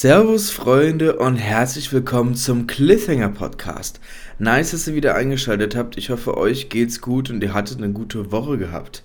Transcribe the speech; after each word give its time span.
Servus 0.00 0.50
Freunde 0.50 1.16
und 1.16 1.36
herzlich 1.36 1.92
willkommen 1.92 2.34
zum 2.34 2.66
Cliffhanger 2.66 3.28
Podcast. 3.28 4.00
Nice, 4.38 4.70
dass 4.70 4.88
ihr 4.88 4.94
wieder 4.94 5.14
eingeschaltet 5.14 5.76
habt. 5.76 5.98
Ich 5.98 6.08
hoffe, 6.08 6.38
euch 6.38 6.70
geht's 6.70 7.02
gut 7.02 7.28
und 7.28 7.42
ihr 7.42 7.52
hattet 7.52 7.76
eine 7.76 7.92
gute 7.92 8.32
Woche 8.32 8.56
gehabt. 8.56 9.02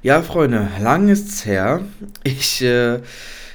Ja, 0.00 0.22
Freunde, 0.22 0.68
lang 0.80 1.08
ist's 1.08 1.44
her. 1.44 1.80
Ich, 2.22 2.62
äh, 2.62 3.00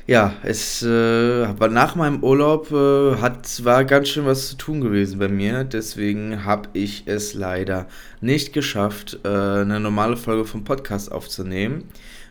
ja, 0.08 0.34
es 0.44 0.84
äh, 0.84 1.58
war 1.58 1.70
nach 1.70 1.96
meinem 1.96 2.22
Urlaub 2.22 2.70
äh, 2.74 3.16
hat, 3.22 3.64
war 3.64 3.86
ganz 3.86 4.10
schön 4.10 4.26
was 4.26 4.50
zu 4.50 4.58
tun 4.58 4.82
gewesen 4.82 5.20
bei 5.20 5.30
mir. 5.30 5.64
Deswegen 5.64 6.44
habe 6.44 6.68
ich 6.74 7.04
es 7.06 7.34
leider 7.34 7.88
nicht 8.20 8.52
geschafft, 8.52 9.22
äh, 9.24 9.30
eine 9.30 9.80
normale 9.80 10.18
Folge 10.18 10.44
vom 10.44 10.66
Podcast 10.66 11.14
aufzunehmen 11.14 11.86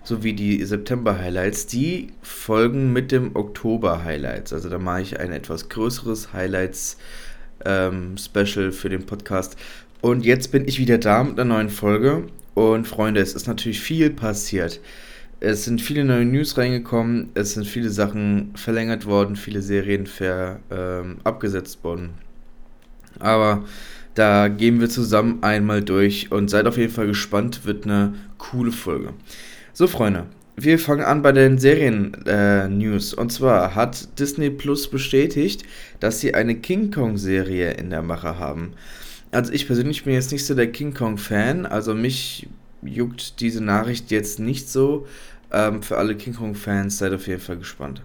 sowie 0.05 0.33
die 0.33 0.65
September-Highlights, 0.65 1.67
die 1.67 2.09
folgen 2.23 2.93
mit 2.93 3.13
dem 3.13 3.37
Oktober-Highlights. 3.37 4.53
Also 4.53 4.69
da 4.69 4.79
mache 4.79 5.03
ich 5.03 5.21
ein 5.21 5.33
etwas 5.33 5.69
größeres 5.69 6.33
Highlights-Special 6.33 8.67
ähm, 8.67 8.73
für 8.73 8.89
den 8.89 9.07
Podcast. 9.07 9.57
Und 10.01 10.25
jetzt 10.25 10.51
bin 10.51 10.67
ich 10.67 10.79
wieder 10.79 10.99
da 10.99 11.23
mit 11.23 11.39
einer 11.39 11.55
neuen 11.55 11.71
Folge. 11.71 12.25
Und 12.55 12.87
Freunde, 12.87 13.21
es 13.21 13.35
ist 13.35 13.47
natürlich 13.47 13.81
viel 13.81 14.11
passiert. 14.11 14.81
Es 15.41 15.65
sind 15.65 15.81
viele 15.81 16.05
neue 16.05 16.25
News 16.25 16.57
reingekommen, 16.57 17.31
es 17.35 17.55
sind 17.55 17.67
viele 17.67 17.91
Sachen 17.91 18.53
verlängert 18.55 19.07
worden, 19.07 19.35
viele 19.35 19.61
Serien 19.61 20.07
ver, 20.07 20.61
ähm, 20.71 21.17
abgesetzt 21.25 21.83
worden. 21.83 22.11
Aber 23.19 23.65
da 24.15 24.49
gehen 24.49 24.81
wir 24.81 24.89
zusammen 24.89 25.43
einmal 25.43 25.83
durch 25.83 26.31
und 26.31 26.49
seid 26.49 26.67
auf 26.67 26.77
jeden 26.77 26.93
Fall 26.93 27.07
gespannt, 27.07 27.65
wird 27.65 27.87
eine 27.87 28.15
coole 28.39 28.71
Folge. 28.71 29.15
So, 29.75 29.87
Freunde, 29.87 30.27
wir 30.55 30.79
fangen 30.79 31.03
an 31.03 31.23
bei 31.23 31.33
den 31.33 31.57
Serien-News. 31.57 33.15
Äh, 33.15 33.17
und 33.17 33.33
zwar 33.33 33.75
hat 33.75 34.19
Disney 34.19 34.51
Plus 34.51 34.91
bestätigt, 34.91 35.63
dass 35.99 36.21
sie 36.21 36.35
eine 36.35 36.57
King 36.57 36.91
Kong-Serie 36.91 37.71
in 37.73 37.89
der 37.89 38.03
Mache 38.03 38.39
haben. 38.39 38.75
Also 39.31 39.51
ich 39.51 39.67
persönlich 39.67 40.05
bin 40.05 40.13
jetzt 40.13 40.31
nicht 40.31 40.45
so 40.45 40.55
der 40.55 40.71
King 40.71 40.93
Kong-Fan, 40.93 41.65
also 41.65 41.95
mich 41.95 42.49
juckt 42.83 43.41
diese 43.41 43.65
Nachricht 43.65 44.11
jetzt 44.11 44.41
nicht 44.41 44.69
so. 44.69 45.07
Ähm, 45.51 45.83
für 45.83 45.97
alle 45.97 46.17
King 46.17 46.35
Kong-Fans 46.35 46.99
seid 46.99 47.15
auf 47.15 47.27
jeden 47.27 47.41
Fall 47.41 47.57
gespannt. 47.57 48.03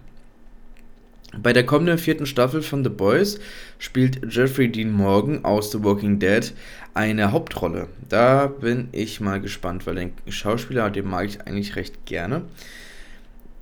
Bei 1.36 1.52
der 1.52 1.66
kommenden 1.66 1.98
vierten 1.98 2.24
Staffel 2.24 2.62
von 2.62 2.82
The 2.82 2.88
Boys 2.88 3.38
spielt 3.78 4.34
Jeffrey 4.34 4.72
Dean 4.72 4.90
Morgan 4.90 5.44
aus 5.44 5.70
The 5.70 5.84
Walking 5.84 6.18
Dead 6.18 6.54
eine 6.98 7.30
Hauptrolle. 7.30 7.86
Da 8.08 8.48
bin 8.48 8.88
ich 8.90 9.20
mal 9.20 9.40
gespannt, 9.40 9.86
weil 9.86 9.94
den 9.94 10.12
Schauspieler, 10.26 10.90
den 10.90 11.08
mag 11.08 11.26
ich 11.26 11.40
eigentlich 11.42 11.76
recht 11.76 12.06
gerne. 12.06 12.42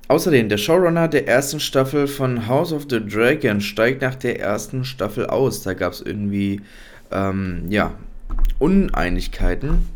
Außerdem, 0.07 0.49
der 0.49 0.57
Showrunner 0.57 1.07
der 1.07 1.27
ersten 1.27 1.59
Staffel 1.59 2.07
von 2.07 2.47
House 2.47 2.73
of 2.73 2.87
the 2.89 2.99
Dragon 2.99 3.61
steigt 3.61 4.01
nach 4.01 4.15
der 4.15 4.39
ersten 4.39 4.83
Staffel 4.85 5.27
aus. 5.27 5.61
Da 5.61 5.75
gab 5.75 5.93
es 5.93 6.01
irgendwie, 6.01 6.61
ähm, 7.11 7.65
ja, 7.69 7.93
Uneinigkeiten. 8.57 9.87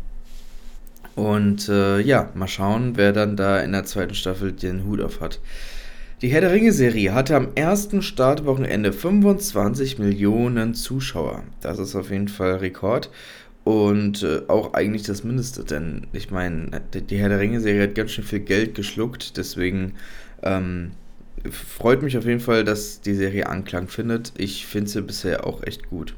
Und 1.15 1.67
äh, 1.67 1.99
ja, 1.99 2.29
mal 2.35 2.47
schauen, 2.47 2.95
wer 2.95 3.11
dann 3.11 3.35
da 3.35 3.59
in 3.61 3.71
der 3.71 3.85
zweiten 3.85 4.13
Staffel 4.13 4.51
den 4.51 4.85
Hut 4.85 5.01
auf 5.01 5.19
hat. 5.19 5.39
Die 6.21 6.27
Herr 6.27 6.41
der 6.41 6.51
Ringe-Serie 6.51 7.15
hatte 7.15 7.35
am 7.35 7.47
ersten 7.55 8.03
Startwochenende 8.03 8.93
25 8.93 9.97
Millionen 9.97 10.75
Zuschauer. 10.75 11.43
Das 11.61 11.79
ist 11.79 11.95
auf 11.95 12.11
jeden 12.11 12.27
Fall 12.27 12.57
Rekord. 12.57 13.09
Und 13.63 14.21
äh, 14.21 14.41
auch 14.47 14.75
eigentlich 14.75 15.01
das 15.01 15.23
Mindeste, 15.23 15.63
denn 15.63 16.05
ich 16.13 16.29
meine, 16.29 16.81
die 16.93 17.17
Herr 17.17 17.29
der 17.29 17.39
Ringe-Serie 17.39 17.83
hat 17.83 17.95
ganz 17.95 18.11
schön 18.11 18.23
viel 18.23 18.39
Geld 18.41 18.75
geschluckt, 18.75 19.37
deswegen 19.37 19.93
ähm, 20.43 20.91
freut 21.49 22.03
mich 22.03 22.15
auf 22.17 22.25
jeden 22.25 22.39
Fall, 22.39 22.63
dass 22.63 23.01
die 23.01 23.15
Serie 23.15 23.47
Anklang 23.47 23.87
findet. 23.87 24.31
Ich 24.37 24.67
finde 24.67 24.91
sie 24.91 25.01
bisher 25.01 25.47
auch 25.47 25.63
echt 25.63 25.89
gut. 25.89 26.15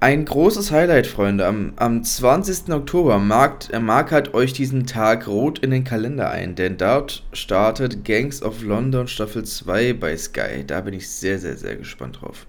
Ein 0.00 0.26
großes 0.26 0.70
Highlight, 0.70 1.08
Freunde. 1.08 1.44
Am, 1.44 1.72
am 1.74 2.04
20. 2.04 2.72
Oktober 2.72 3.18
markt, 3.18 3.70
äh, 3.72 3.80
markert 3.80 4.32
euch 4.32 4.52
diesen 4.52 4.86
Tag 4.86 5.26
rot 5.26 5.58
in 5.58 5.72
den 5.72 5.82
Kalender 5.82 6.30
ein, 6.30 6.54
denn 6.54 6.76
dort 6.76 7.24
startet 7.32 8.04
Gangs 8.04 8.40
of 8.40 8.62
London 8.62 9.08
Staffel 9.08 9.44
2 9.44 9.94
bei 9.94 10.16
Sky. 10.16 10.62
Da 10.64 10.82
bin 10.82 10.94
ich 10.94 11.10
sehr, 11.10 11.40
sehr, 11.40 11.56
sehr 11.56 11.74
gespannt 11.74 12.20
drauf. 12.20 12.46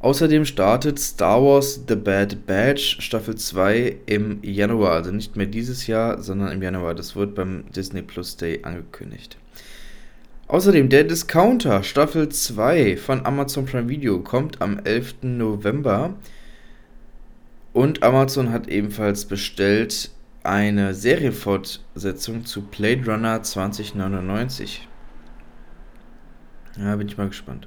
Außerdem 0.00 0.44
startet 0.44 0.98
Star 0.98 1.42
Wars 1.42 1.80
The 1.88 1.96
Bad 1.96 2.44
Batch 2.44 3.00
Staffel 3.00 3.36
2 3.36 3.96
im 4.04 4.40
Januar. 4.42 4.92
Also 4.92 5.10
nicht 5.10 5.36
mehr 5.36 5.46
dieses 5.46 5.86
Jahr, 5.86 6.20
sondern 6.20 6.52
im 6.52 6.60
Januar. 6.60 6.94
Das 6.94 7.16
wird 7.16 7.34
beim 7.34 7.64
Disney 7.74 8.02
Plus 8.02 8.36
Day 8.36 8.60
angekündigt. 8.62 9.38
Außerdem 10.52 10.90
der 10.90 11.04
Discounter 11.04 11.82
Staffel 11.82 12.28
2 12.28 12.98
von 12.98 13.24
Amazon 13.24 13.64
Prime 13.64 13.88
Video 13.88 14.18
kommt 14.18 14.60
am 14.60 14.78
11. 14.84 15.22
November. 15.22 16.12
Und 17.72 18.02
Amazon 18.02 18.52
hat 18.52 18.68
ebenfalls 18.68 19.24
bestellt 19.24 20.10
eine 20.42 20.92
Serienfortsetzung 20.92 22.44
zu 22.44 22.60
Blade 22.60 23.02
Runner 23.06 23.42
2099. 23.42 24.86
Ja, 26.78 26.96
bin 26.96 27.08
ich 27.08 27.16
mal 27.16 27.28
gespannt. 27.28 27.66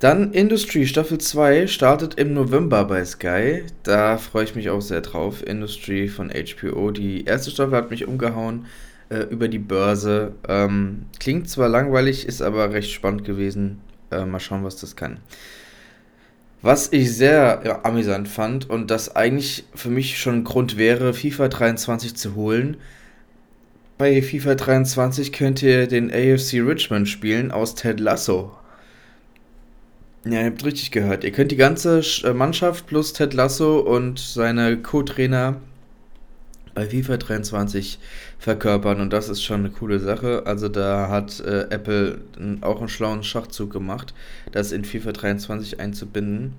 Dann 0.00 0.32
Industry 0.32 0.88
Staffel 0.88 1.18
2 1.18 1.68
startet 1.68 2.14
im 2.14 2.34
November 2.34 2.84
bei 2.84 3.04
Sky. 3.04 3.62
Da 3.84 4.18
freue 4.18 4.42
ich 4.42 4.56
mich 4.56 4.70
auch 4.70 4.82
sehr 4.82 5.02
drauf. 5.02 5.46
Industry 5.46 6.08
von 6.08 6.32
HBO. 6.32 6.90
Die 6.90 7.26
erste 7.26 7.52
Staffel 7.52 7.76
hat 7.76 7.92
mich 7.92 8.08
umgehauen 8.08 8.66
äh, 9.10 9.20
über 9.30 9.48
die 9.48 9.58
Börse. 9.58 10.32
Ähm, 10.48 11.06
klingt 11.18 11.48
zwar 11.48 11.68
langweilig, 11.68 12.26
ist 12.26 12.40
aber 12.40 12.72
recht 12.72 12.90
spannend 12.90 13.24
gewesen. 13.24 13.80
Äh, 14.10 14.24
mal 14.24 14.40
schauen, 14.40 14.64
was 14.64 14.76
das 14.76 14.96
kann. 14.96 15.18
Was 16.62 16.92
ich 16.92 17.16
sehr 17.16 17.62
ja, 17.64 17.84
amüsant 17.84 18.28
fand 18.28 18.68
und 18.68 18.90
das 18.90 19.16
eigentlich 19.16 19.64
für 19.74 19.88
mich 19.88 20.18
schon 20.18 20.36
ein 20.36 20.44
Grund 20.44 20.76
wäre, 20.76 21.14
FIFA 21.14 21.48
23 21.48 22.14
zu 22.14 22.34
holen. 22.34 22.76
Bei 23.98 24.20
FIFA 24.22 24.54
23 24.54 25.32
könnt 25.32 25.62
ihr 25.62 25.86
den 25.86 26.10
AFC 26.10 26.54
Richmond 26.54 27.08
spielen 27.08 27.50
aus 27.50 27.74
Ted 27.74 28.00
Lasso. 28.00 28.52
Ja, 30.24 30.40
ihr 30.40 30.46
habt 30.46 30.64
richtig 30.64 30.90
gehört. 30.90 31.24
Ihr 31.24 31.32
könnt 31.32 31.50
die 31.50 31.56
ganze 31.56 32.02
äh, 32.24 32.34
Mannschaft 32.34 32.86
plus 32.86 33.14
Ted 33.14 33.32
Lasso 33.32 33.80
und 33.80 34.18
seine 34.18 34.76
Co-Trainer 34.76 35.56
bei 36.74 36.88
FIFA 36.88 37.16
23 37.16 37.98
verkörpern 38.38 39.00
und 39.00 39.12
das 39.12 39.28
ist 39.28 39.42
schon 39.42 39.60
eine 39.60 39.70
coole 39.70 40.00
Sache. 40.00 40.42
Also 40.46 40.68
da 40.68 41.08
hat 41.08 41.40
äh, 41.40 41.66
Apple 41.70 42.20
auch 42.60 42.80
einen 42.80 42.88
schlauen 42.88 43.22
Schachzug 43.22 43.72
gemacht, 43.72 44.14
das 44.52 44.72
in 44.72 44.84
FIFA 44.84 45.12
23 45.12 45.80
einzubinden. 45.80 46.54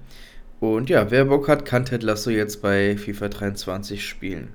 Und 0.60 0.90
ja, 0.90 1.10
wer 1.10 1.26
Bock 1.26 1.48
hat, 1.48 1.66
kann 1.66 1.86
Ted 1.86 2.04
Lasso 2.04 2.30
jetzt 2.30 2.62
bei 2.62 2.96
FIFA 2.96 3.30
23 3.30 4.06
spielen. 4.06 4.50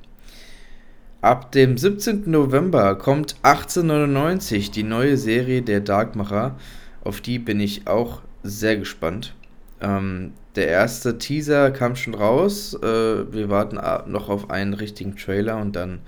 Ab 1.21 1.51
dem 1.51 1.77
17. 1.77 2.31
November 2.31 2.95
kommt 2.95 3.37
1899 3.43 4.71
die 4.71 4.85
neue 4.85 5.17
Serie 5.17 5.63
der 5.63 5.81
Darkmacher. 5.81 6.57
Auf 7.03 7.21
die 7.21 7.41
bin 7.41 7.59
ich 7.59 7.89
auch 7.89 8.21
sehr 8.45 8.77
gespannt. 8.77 9.35
Ähm, 9.81 10.33
der 10.57 10.69
erste 10.69 11.19
Teaser 11.19 11.71
kam 11.71 11.97
schon 11.97 12.15
raus. 12.15 12.75
Äh, 12.75 13.33
wir 13.33 13.49
warten 13.51 13.79
noch 14.11 14.29
auf 14.29 14.51
einen 14.51 14.75
richtigen 14.75 15.17
Trailer 15.17 15.59
und 15.59 15.77
dann, 15.77 16.01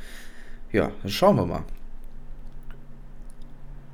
ja, 0.73 0.91
dann 1.03 1.11
schauen 1.11 1.37
wir 1.37 1.47
mal. 1.47 1.65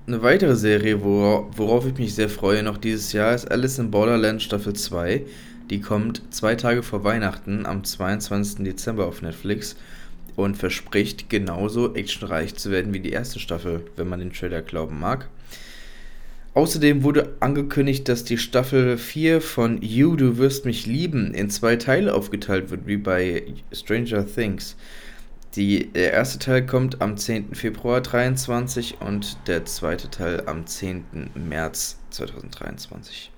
Eine 0.06 0.22
weitere 0.22 0.54
Serie, 0.54 1.03
wora 1.03 1.47
worauf 1.56 1.87
ich 1.87 1.97
mich 1.97 2.14
sehr 2.14 2.28
freue 2.28 2.62
noch 2.62 2.76
dieses 2.76 3.12
Jahr, 3.12 3.34
ist 3.34 3.50
Alice 3.50 3.78
in 3.78 3.91
Borderland 3.91 4.43
Staffel 4.43 4.75
2. 4.75 5.25
Die 5.70 5.81
kommt 5.81 6.22
zwei 6.31 6.56
Tage 6.56 6.82
vor 6.82 7.04
Weihnachten 7.04 7.64
am 7.64 7.84
22. 7.84 8.64
Dezember 8.64 9.06
auf 9.06 9.22
Netflix 9.22 9.76
und 10.37 10.58
verspricht 10.58 11.31
genauso 11.31 11.94
actionreich 11.94 12.55
zu 12.55 12.70
werden 12.70 12.93
wie 12.93 13.00
die 13.00 13.12
erste 13.12 13.38
Staffel, 13.38 13.87
wenn 13.96 14.08
man 14.08 14.20
den 14.20 14.32
Trailer 14.32 14.61
glauben 14.61 15.00
mag. 15.00 15.29
Außerdem 16.55 17.03
wurde 17.03 17.35
angekündigt, 17.41 18.09
dass 18.09 18.23
die 18.23 18.39
Staffel 18.39 18.97
4 18.97 19.41
von 19.41 19.83
You, 19.83 20.15
Du 20.15 20.39
wirst 20.39 20.65
mich 20.65 20.87
lieben 20.87 21.35
in 21.35 21.51
zwei 21.51 21.75
Teile 21.75 22.15
aufgeteilt 22.15 22.71
wird, 22.71 22.87
wie 22.87 22.97
bei 22.97 23.43
Stranger 23.73 24.25
Things. 24.25 24.77
Die, 25.56 25.93
der 25.93 26.12
erste 26.12 26.39
Teil 26.39 26.65
kommt 26.65 27.01
am 27.01 27.17
10. 27.17 27.56
Februar 27.56 28.05
2023 28.05 29.01
und 29.01 29.37
der 29.49 29.65
zweite 29.65 30.11
Teil 30.11 30.45
am 30.47 30.65
10. 30.65 31.31
März 31.35 31.99
2023. 32.11 33.33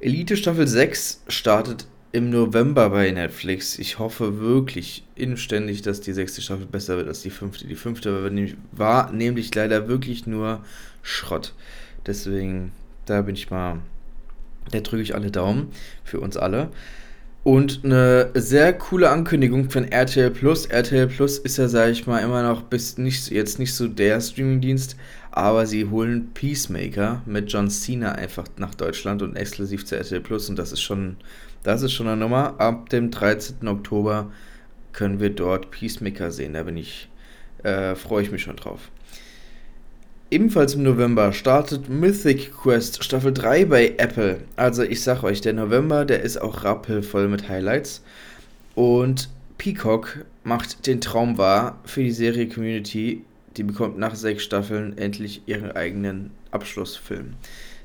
Elite 0.00 0.36
Staffel 0.36 0.66
6 0.66 1.22
startet 1.28 1.86
im 2.12 2.28
November 2.28 2.90
bei 2.90 3.10
Netflix. 3.10 3.78
Ich 3.78 3.98
hoffe 3.98 4.40
wirklich 4.40 5.04
inständig, 5.14 5.80
dass 5.82 6.00
die 6.02 6.12
sechste 6.12 6.42
Staffel 6.42 6.66
besser 6.66 6.96
wird 6.96 7.08
als 7.08 7.22
die 7.22 7.30
fünfte. 7.30 7.66
Die 7.66 7.76
fünfte 7.76 8.22
war 8.22 8.30
nämlich, 8.30 8.56
war 8.72 9.12
nämlich 9.12 9.54
leider 9.54 9.88
wirklich 9.88 10.26
nur 10.26 10.62
Schrott. 11.02 11.54
Deswegen, 12.06 12.72
da 13.06 13.22
bin 13.22 13.34
ich 13.34 13.50
mal, 13.50 13.78
da 14.70 14.80
drücke 14.80 15.02
ich 15.02 15.14
alle 15.14 15.30
Daumen 15.30 15.68
für 16.04 16.20
uns 16.20 16.36
alle. 16.36 16.70
Und 17.42 17.80
eine 17.84 18.30
sehr 18.34 18.74
coole 18.74 19.08
Ankündigung 19.08 19.70
von 19.70 19.84
RTL 19.90 20.30
Plus. 20.30 20.66
RTL 20.66 21.06
Plus 21.06 21.38
ist 21.38 21.56
ja, 21.56 21.68
sag 21.68 21.90
ich 21.90 22.06
mal, 22.06 22.18
immer 22.18 22.42
noch 22.42 22.62
bis 22.62 22.98
nicht, 22.98 23.30
jetzt 23.30 23.58
nicht 23.58 23.74
so 23.74 23.88
der 23.88 24.20
Streamingdienst, 24.20 24.96
aber 25.30 25.64
sie 25.66 25.86
holen 25.86 26.32
Peacemaker 26.34 27.22
mit 27.24 27.50
John 27.50 27.70
Cena 27.70 28.12
einfach 28.12 28.44
nach 28.58 28.74
Deutschland 28.74 29.22
und 29.22 29.36
exklusiv 29.36 29.86
zu 29.86 29.96
RTL 29.96 30.20
Plus. 30.20 30.50
Und 30.50 30.58
das 30.58 30.72
ist 30.72 30.82
schon, 30.82 31.16
das 31.62 31.80
ist 31.80 31.92
schon 31.92 32.08
eine 32.08 32.18
Nummer. 32.18 32.60
Ab 32.60 32.90
dem 32.90 33.10
13. 33.10 33.66
Oktober 33.68 34.30
können 34.92 35.18
wir 35.18 35.30
dort 35.30 35.70
Peacemaker 35.70 36.30
sehen. 36.30 36.52
Da 36.52 36.64
bin 36.64 36.76
ich, 36.76 37.08
äh, 37.62 37.94
freue 37.94 38.22
ich 38.22 38.30
mich 38.30 38.42
schon 38.42 38.56
drauf. 38.56 38.90
Ebenfalls 40.32 40.74
im 40.74 40.84
November 40.84 41.32
startet 41.32 41.88
Mythic 41.88 42.52
Quest 42.52 43.02
Staffel 43.02 43.32
3 43.32 43.64
bei 43.64 43.94
Apple. 43.98 44.38
Also 44.54 44.84
ich 44.84 45.02
sag 45.02 45.24
euch, 45.24 45.40
der 45.40 45.54
November, 45.54 46.04
der 46.04 46.22
ist 46.22 46.40
auch 46.40 46.62
rappelvoll 46.62 47.26
mit 47.26 47.48
Highlights. 47.48 48.04
Und 48.76 49.28
Peacock 49.58 50.24
macht 50.44 50.86
den 50.86 51.00
Traum 51.00 51.36
wahr 51.36 51.80
für 51.84 52.04
die 52.04 52.12
Serie 52.12 52.48
Community. 52.48 53.24
Die 53.56 53.64
bekommt 53.64 53.98
nach 53.98 54.14
sechs 54.14 54.44
Staffeln 54.44 54.96
endlich 54.96 55.42
ihren 55.46 55.72
eigenen 55.72 56.30
Abschlussfilm. 56.52 57.34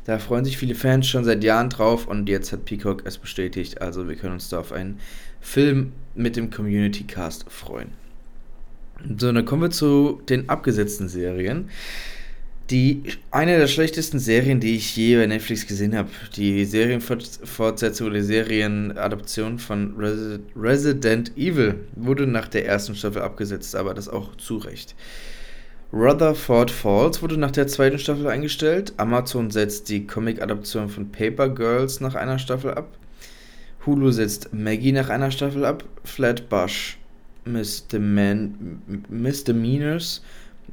Da 0.06 0.20
freuen 0.20 0.46
sich 0.46 0.60
viele 0.60 0.76
Fans 0.76 1.08
schon 1.08 1.24
seit 1.24 1.44
Jahren 1.44 1.72
drauf 1.72 2.06
und 2.06 2.30
jetzt 2.30 2.52
hat 2.52 2.66
Peacock 2.66 3.08
es 3.08 3.18
bestätigt. 3.18 3.82
Also 3.82 4.08
wir 4.08 4.18
können 4.18 4.34
uns 4.34 4.50
da 4.50 4.60
auf 4.60 4.72
einen 4.72 5.00
Film 5.42 5.94
mit 6.14 6.36
dem 6.36 6.52
Community 6.52 7.06
Cast 7.06 7.50
freuen. 7.50 7.90
So, 9.18 9.32
dann 9.32 9.46
kommen 9.46 9.64
wir 9.64 9.72
zu 9.72 10.22
den 10.30 10.48
abgesetzten 10.48 11.10
Serien. 11.10 11.70
Die 12.72 13.04
eine 13.30 13.60
der 13.60 13.68
schlechtesten 13.68 14.18
Serien, 14.18 14.60
die 14.60 14.76
ich 14.76 14.98
je 14.98 15.18
bei 15.18 15.28
Netflix 15.28 15.68
gesehen 15.68 15.96
habe. 15.96 16.10
Die 16.36 16.66
Serienfortsetzung 16.66 18.08
oder 18.08 18.24
Serienadaption 18.24 19.60
von 19.60 19.96
Resi 19.96 20.40
Resident 20.56 21.38
Evil 21.38 21.76
wurde 21.96 22.26
nach 22.26 22.48
der 22.48 22.66
ersten 22.66 22.96
Staffel 22.96 23.22
abgesetzt, 23.22 23.76
aber 23.76 23.94
das 23.94 24.10
auch 24.10 24.36
zu 24.38 24.58
Recht. 24.58 24.96
Rutherford 25.94 26.72
Falls 26.72 27.22
wurde 27.22 27.38
nach 27.38 27.52
der 27.52 27.68
zweiten 27.68 28.00
Staffel 28.00 28.26
eingestellt. 28.28 28.94
Amazon 28.98 29.52
setzt 29.52 29.90
die 29.90 30.08
Comic-Adaption 30.08 30.90
von 30.90 31.12
Paper 31.12 31.50
Girls 31.50 32.00
nach 32.00 32.16
einer 32.16 32.40
Staffel 32.40 32.74
ab. 32.74 32.98
Hulu 33.86 34.10
setzt 34.10 34.56
Maggie 34.56 34.92
nach 34.92 35.10
einer 35.10 35.30
Staffel 35.30 35.66
ab. 35.66 35.84
Flatbush 36.04 36.98
Misdemeanors 37.46 40.24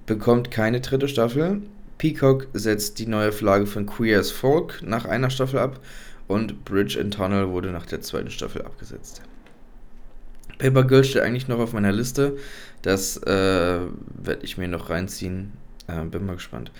bekommt 0.06 0.50
keine 0.50 0.80
dritte 0.80 1.08
Staffel. 1.08 1.60
Peacock 2.02 2.48
setzt 2.52 2.98
die 2.98 3.06
neue 3.06 3.30
Flagge 3.30 3.64
von 3.64 3.86
Queer 3.86 4.18
as 4.18 4.32
Folk 4.32 4.82
nach 4.82 5.04
einer 5.04 5.30
Staffel 5.30 5.60
ab 5.60 5.78
und 6.26 6.64
Bridge 6.64 7.00
and 7.00 7.14
Tunnel 7.14 7.50
wurde 7.50 7.70
nach 7.70 7.86
der 7.86 8.00
zweiten 8.00 8.28
Staffel 8.28 8.62
abgesetzt. 8.62 9.22
Paper 10.58 10.82
Girl 10.82 11.04
steht 11.04 11.22
eigentlich 11.22 11.46
noch 11.46 11.60
auf 11.60 11.74
meiner 11.74 11.92
Liste. 11.92 12.36
Das 12.82 13.18
äh, 13.18 13.28
werde 13.28 14.40
ich 14.42 14.58
mir 14.58 14.66
noch 14.66 14.90
reinziehen. 14.90 15.52
Äh, 15.86 16.04
bin 16.06 16.26
mal 16.26 16.34
gespannt. 16.34 16.72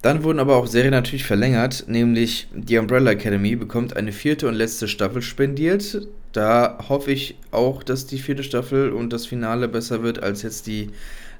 Dann 0.00 0.24
wurden 0.24 0.38
aber 0.38 0.56
auch 0.56 0.66
Serien 0.66 0.92
natürlich 0.92 1.26
verlängert, 1.26 1.84
nämlich 1.86 2.48
die 2.54 2.78
Umbrella 2.78 3.10
Academy 3.10 3.54
bekommt 3.54 3.98
eine 3.98 4.12
vierte 4.12 4.48
und 4.48 4.54
letzte 4.54 4.88
Staffel 4.88 5.20
spendiert. 5.20 6.08
Da 6.32 6.78
hoffe 6.88 7.10
ich 7.10 7.36
auch, 7.50 7.82
dass 7.82 8.06
die 8.06 8.18
vierte 8.18 8.44
Staffel 8.44 8.92
und 8.92 9.12
das 9.12 9.26
Finale 9.26 9.68
besser 9.68 10.02
wird 10.02 10.22
als 10.22 10.40
jetzt 10.40 10.66
die 10.66 10.88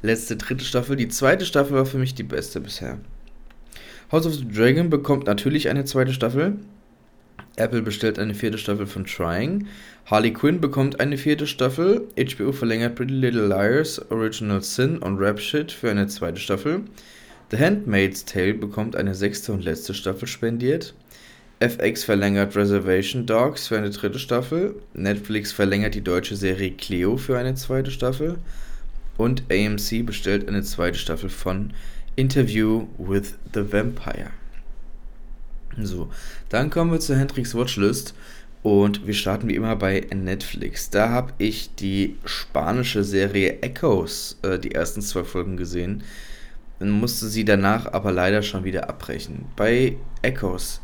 letzte 0.03 0.37
dritte 0.37 0.65
Staffel. 0.65 0.97
Die 0.97 1.09
zweite 1.09 1.45
Staffel 1.45 1.77
war 1.77 1.87
für 1.87 1.99
mich 1.99 2.15
die 2.15 2.23
beste 2.23 2.61
bisher. 2.61 2.99
House 4.11 4.27
of 4.27 4.35
the 4.35 4.49
Dragon 4.49 4.91
bekommt 4.91 5.27
natürlich 5.27 5.69
eine 5.69 5.85
zweite 5.85 6.13
Staffel. 6.13 6.57
Apple 7.57 7.83
bestellt 7.83 8.19
eine 8.19 8.35
vierte 8.35 8.57
Staffel 8.57 8.87
von 8.87 9.05
Trying. 9.05 9.67
Harley 10.07 10.33
Quinn 10.33 10.61
bekommt 10.61 11.01
eine 11.01 11.19
vierte 11.19 11.47
Staffel. 11.47 12.07
HBO 12.17 12.53
verlängert 12.53 12.95
Pretty 12.95 13.15
Little 13.15 13.49
Liars, 13.49 14.01
Original 14.11 14.63
Sin 14.63 14.99
und 14.99 15.19
Rap 15.19 15.41
Shit 15.41 15.73
für 15.73 15.91
eine 15.91 16.07
zweite 16.07 16.41
Staffel. 16.41 16.83
The 17.51 17.59
Handmaid's 17.59 18.25
Tale 18.25 18.55
bekommt 18.55 18.95
eine 18.95 19.15
sechste 19.15 19.53
und 19.53 19.65
letzte 19.65 19.95
Staffel 19.95 20.29
spendiert. 20.29 20.95
FX 21.61 22.05
verlängert 22.05 22.55
Reservation 22.55 23.27
Dogs 23.27 23.67
für 23.67 23.79
eine 23.79 23.91
dritte 23.91 24.21
Staffel. 24.21 24.77
Netflix 24.95 25.51
verlängert 25.51 25.95
die 25.95 26.05
deutsche 26.05 26.37
Serie 26.37 26.71
Cleo 26.71 27.17
für 27.17 27.37
eine 27.37 27.55
zweite 27.57 27.91
Staffel. 27.91 28.37
Und 29.19 29.43
AMC 29.53 30.07
bestellt 30.07 30.49
eine 30.49 30.63
zweite 30.63 30.97
Staffel 30.97 31.29
von 31.29 31.75
Interview 32.17 32.87
with 32.97 33.35
the 33.53 33.71
Vampire. 33.71 34.31
So, 35.81 36.09
dann 36.49 36.71
kommen 36.71 36.91
wir 36.91 37.01
zu 37.01 37.15
Hendrix 37.15 37.55
Watchlist 37.55 38.15
und 38.63 39.07
wir 39.07 39.15
starten 39.15 39.49
wie 39.49 39.55
immer 39.55 39.77
bei 39.77 40.07
Netflix. 40.15 40.91
Da 40.91 41.11
habe 41.11 41.33
ich 41.39 41.75
die 41.75 42.17
spanische 42.25 43.05
Serie 43.05 43.61
Echoes, 43.61 44.39
äh, 44.43 44.59
die 44.59 44.73
ersten 44.73 45.03
zwei 45.03 45.25
Folgen 45.25 45.57
gesehen. 45.57 46.03
Dann 46.79 46.91
musste 46.91 47.27
sie 47.27 47.45
danach 47.45 47.93
aber 47.93 48.13
leider 48.13 48.43
schon 48.43 48.65
wieder 48.65 48.89
abbrechen. 48.89 49.47
Bei 49.57 49.97
Echoes 50.23 50.81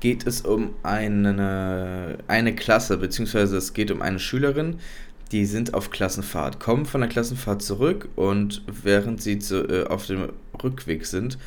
geht 0.00 0.26
es 0.26 0.42
um 0.42 0.70
eine, 0.82 2.18
eine 2.28 2.54
Klasse, 2.54 2.98
beziehungsweise 2.98 3.56
es 3.56 3.72
geht 3.72 3.90
um 3.90 4.02
eine 4.02 4.18
Schülerin, 4.18 4.78
die 5.32 5.44
sind 5.44 5.74
auf 5.74 5.90
Klassenfahrt, 5.90 6.58
kommen 6.58 6.86
von 6.86 7.00
der 7.00 7.10
Klassenfahrt 7.10 7.62
zurück 7.62 8.08
und 8.16 8.62
während 8.66 9.22
sie 9.22 9.38
zu, 9.38 9.68
äh, 9.68 9.86
auf 9.86 10.06
dem 10.06 10.30
Rückweg 10.62 11.06
sind, 11.06 11.38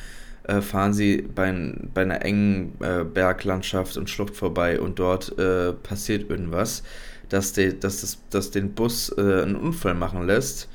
äh, 0.44 0.60
fahren 0.60 0.92
sie 0.92 1.22
bei, 1.22 1.52
bei 1.92 2.02
einer 2.02 2.24
engen 2.24 2.74
äh, 2.80 3.04
Berglandschaft 3.04 3.96
und 3.96 4.10
Schlucht 4.10 4.36
vorbei 4.36 4.80
und 4.80 4.98
dort 4.98 5.36
äh, 5.38 5.72
passiert 5.72 6.30
irgendwas, 6.30 6.82
dass, 7.28 7.52
de, 7.52 7.76
dass, 7.78 8.00
das, 8.00 8.18
dass 8.30 8.50
den 8.50 8.72
Bus 8.72 9.12
äh, 9.16 9.42
einen 9.42 9.56
Unfall 9.56 9.94
machen 9.94 10.26
lässt 10.26 10.68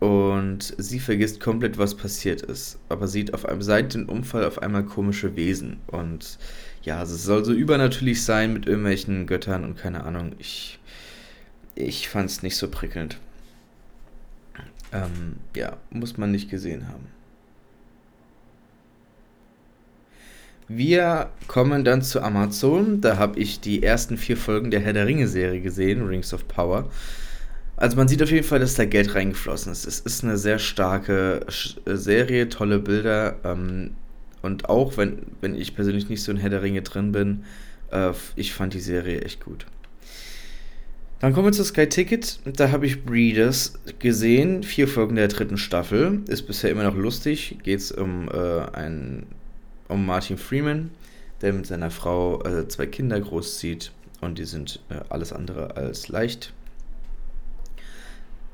und 0.00 0.74
sie 0.78 1.00
vergisst 1.00 1.40
komplett, 1.40 1.78
was 1.78 1.94
passiert 1.94 2.42
ist, 2.42 2.78
aber 2.88 3.08
sieht 3.08 3.34
auf 3.34 3.46
einem, 3.46 3.62
seit 3.62 3.94
dem 3.94 4.08
Unfall 4.08 4.44
auf 4.44 4.60
einmal 4.60 4.84
komische 4.84 5.36
Wesen 5.36 5.78
und 5.86 6.38
ja, 6.82 7.02
es 7.02 7.24
soll 7.24 7.44
so 7.44 7.52
übernatürlich 7.52 8.24
sein 8.24 8.52
mit 8.52 8.66
irgendwelchen 8.66 9.26
Göttern 9.26 9.64
und 9.64 9.76
keine 9.76 10.04
Ahnung, 10.04 10.32
ich 10.38 10.80
ich 11.74 12.08
fand 12.08 12.30
es 12.30 12.42
nicht 12.42 12.56
so 12.56 12.68
prickelnd. 12.68 13.18
Ähm, 14.92 15.36
ja, 15.56 15.76
muss 15.90 16.18
man 16.18 16.30
nicht 16.30 16.50
gesehen 16.50 16.88
haben. 16.88 17.06
Wir 20.68 21.30
kommen 21.48 21.84
dann 21.84 22.02
zu 22.02 22.22
Amazon. 22.22 23.00
Da 23.00 23.16
habe 23.16 23.38
ich 23.38 23.60
die 23.60 23.82
ersten 23.82 24.16
vier 24.16 24.36
Folgen 24.36 24.70
der 24.70 24.80
Herr 24.80 24.92
der 24.92 25.06
Ringe-Serie 25.06 25.60
gesehen, 25.60 26.06
Rings 26.06 26.32
of 26.32 26.46
Power. 26.48 26.90
Also 27.76 27.96
man 27.96 28.06
sieht 28.06 28.22
auf 28.22 28.30
jeden 28.30 28.46
Fall, 28.46 28.60
dass 28.60 28.74
da 28.74 28.84
Geld 28.84 29.14
reingeflossen 29.14 29.72
ist. 29.72 29.86
Es 29.86 30.00
ist 30.00 30.24
eine 30.24 30.36
sehr 30.38 30.58
starke 30.58 31.46
äh, 31.86 31.96
Serie, 31.96 32.48
tolle 32.48 32.78
Bilder. 32.78 33.36
Ähm, 33.44 33.96
und 34.42 34.68
auch 34.68 34.96
wenn, 34.96 35.18
wenn 35.40 35.54
ich 35.54 35.74
persönlich 35.74 36.08
nicht 36.08 36.22
so 36.22 36.32
in 36.32 36.38
Herr 36.38 36.50
der 36.50 36.62
Ringe 36.62 36.82
drin 36.82 37.12
bin, 37.12 37.44
äh, 37.90 38.12
ich 38.36 38.52
fand 38.52 38.74
die 38.74 38.80
Serie 38.80 39.22
echt 39.22 39.44
gut. 39.44 39.66
Dann 41.22 41.34
kommen 41.34 41.46
wir 41.46 41.52
zu 41.52 41.62
Sky 41.62 41.88
Ticket. 41.88 42.40
Da 42.44 42.72
habe 42.72 42.84
ich 42.84 43.04
Breeders 43.04 43.74
gesehen. 44.00 44.64
Vier 44.64 44.88
Folgen 44.88 45.14
der 45.14 45.28
dritten 45.28 45.56
Staffel. 45.56 46.20
Ist 46.26 46.48
bisher 46.48 46.72
immer 46.72 46.82
noch 46.82 46.96
lustig. 46.96 47.58
Geht 47.62 47.78
es 47.78 47.92
um, 47.92 48.28
äh, 48.28 48.90
um 49.86 50.04
Martin 50.04 50.36
Freeman, 50.36 50.90
der 51.40 51.52
mit 51.52 51.64
seiner 51.64 51.92
Frau 51.92 52.42
äh, 52.42 52.66
zwei 52.66 52.86
Kinder 52.86 53.20
großzieht. 53.20 53.92
Und 54.20 54.40
die 54.40 54.44
sind 54.44 54.80
äh, 54.88 54.96
alles 55.10 55.32
andere 55.32 55.76
als 55.76 56.08
leicht. 56.08 56.52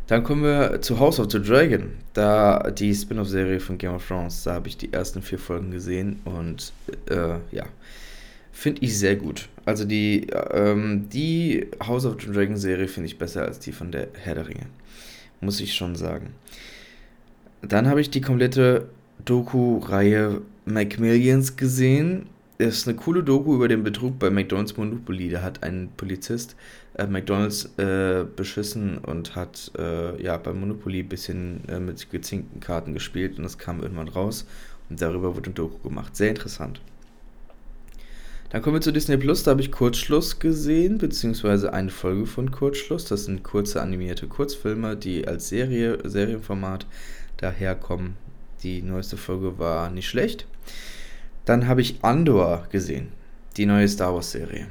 Dann 0.06 0.22
kommen 0.22 0.42
wir 0.42 0.82
zu 0.82 1.00
House 1.00 1.18
of 1.18 1.32
the 1.32 1.40
Dragon. 1.40 1.92
Da 2.12 2.70
die 2.70 2.94
Spin-off-Serie 2.94 3.60
von 3.60 3.78
Game 3.78 3.94
of 3.94 4.06
Thrones. 4.06 4.42
Da 4.42 4.52
habe 4.52 4.68
ich 4.68 4.76
die 4.76 4.92
ersten 4.92 5.22
vier 5.22 5.38
Folgen 5.38 5.70
gesehen. 5.70 6.20
Und 6.26 6.74
äh, 7.08 7.38
ja 7.50 7.64
finde 8.58 8.82
ich 8.82 8.98
sehr 8.98 9.14
gut. 9.14 9.48
Also 9.66 9.84
die, 9.84 10.26
ähm, 10.50 11.08
die 11.10 11.68
House 11.86 12.04
of 12.04 12.16
the 12.20 12.26
Dragon 12.26 12.56
Serie 12.56 12.88
finde 12.88 13.06
ich 13.06 13.16
besser 13.16 13.42
als 13.42 13.60
die 13.60 13.70
von 13.70 13.92
der 13.92 14.08
Herr 14.14 14.34
der 14.34 14.48
Ringe. 14.48 14.66
Muss 15.40 15.60
ich 15.60 15.74
schon 15.74 15.94
sagen. 15.94 16.30
Dann 17.62 17.86
habe 17.86 18.00
ich 18.00 18.10
die 18.10 18.20
komplette 18.20 18.88
Doku-Reihe 19.24 20.42
Macmillions 20.64 21.56
gesehen. 21.56 22.26
Das 22.58 22.78
ist 22.78 22.88
eine 22.88 22.96
coole 22.96 23.22
Doku 23.22 23.54
über 23.54 23.68
den 23.68 23.84
Betrug 23.84 24.18
bei 24.18 24.28
McDonald's 24.28 24.76
Monopoly. 24.76 25.28
Da 25.28 25.42
hat 25.42 25.62
ein 25.62 25.90
Polizist 25.96 26.56
äh, 26.94 27.06
McDonald's 27.06 27.66
äh, 27.78 28.24
beschissen 28.24 28.98
und 28.98 29.36
hat 29.36 29.70
äh, 29.78 30.20
ja 30.20 30.36
beim 30.36 30.58
Monopoly 30.58 31.04
ein 31.04 31.08
bisschen 31.08 31.60
äh, 31.68 31.78
mit 31.78 32.10
gezinkten 32.10 32.58
Karten 32.58 32.92
gespielt 32.92 33.38
und 33.38 33.44
das 33.44 33.56
kam 33.56 33.80
irgendwann 33.80 34.08
raus 34.08 34.48
und 34.90 35.00
darüber 35.00 35.36
wurde 35.36 35.50
ein 35.50 35.54
Doku 35.54 35.78
gemacht. 35.88 36.16
Sehr 36.16 36.30
interessant. 36.30 36.80
Dann 38.50 38.62
kommen 38.62 38.76
wir 38.76 38.80
zu 38.80 38.92
Disney 38.92 39.16
Plus. 39.16 39.42
Da 39.42 39.50
habe 39.50 39.60
ich 39.60 39.70
Kurzschluss 39.70 40.38
gesehen, 40.38 40.98
beziehungsweise 40.98 41.72
eine 41.72 41.90
Folge 41.90 42.26
von 42.26 42.50
Kurzschluss. 42.50 43.04
Das 43.04 43.24
sind 43.24 43.42
kurze 43.42 43.82
animierte 43.82 44.26
Kurzfilme, 44.26 44.96
die 44.96 45.28
als 45.28 45.48
Serie, 45.48 45.98
Serienformat 46.08 46.86
daherkommen. 47.36 48.16
Die 48.62 48.82
neueste 48.82 49.16
Folge 49.16 49.58
war 49.58 49.90
nicht 49.90 50.08
schlecht. 50.08 50.46
Dann 51.44 51.68
habe 51.68 51.82
ich 51.82 52.02
Andor 52.02 52.66
gesehen, 52.70 53.08
die 53.56 53.66
neue 53.66 53.88
Star 53.88 54.14
Wars 54.14 54.32
Serie. 54.32 54.66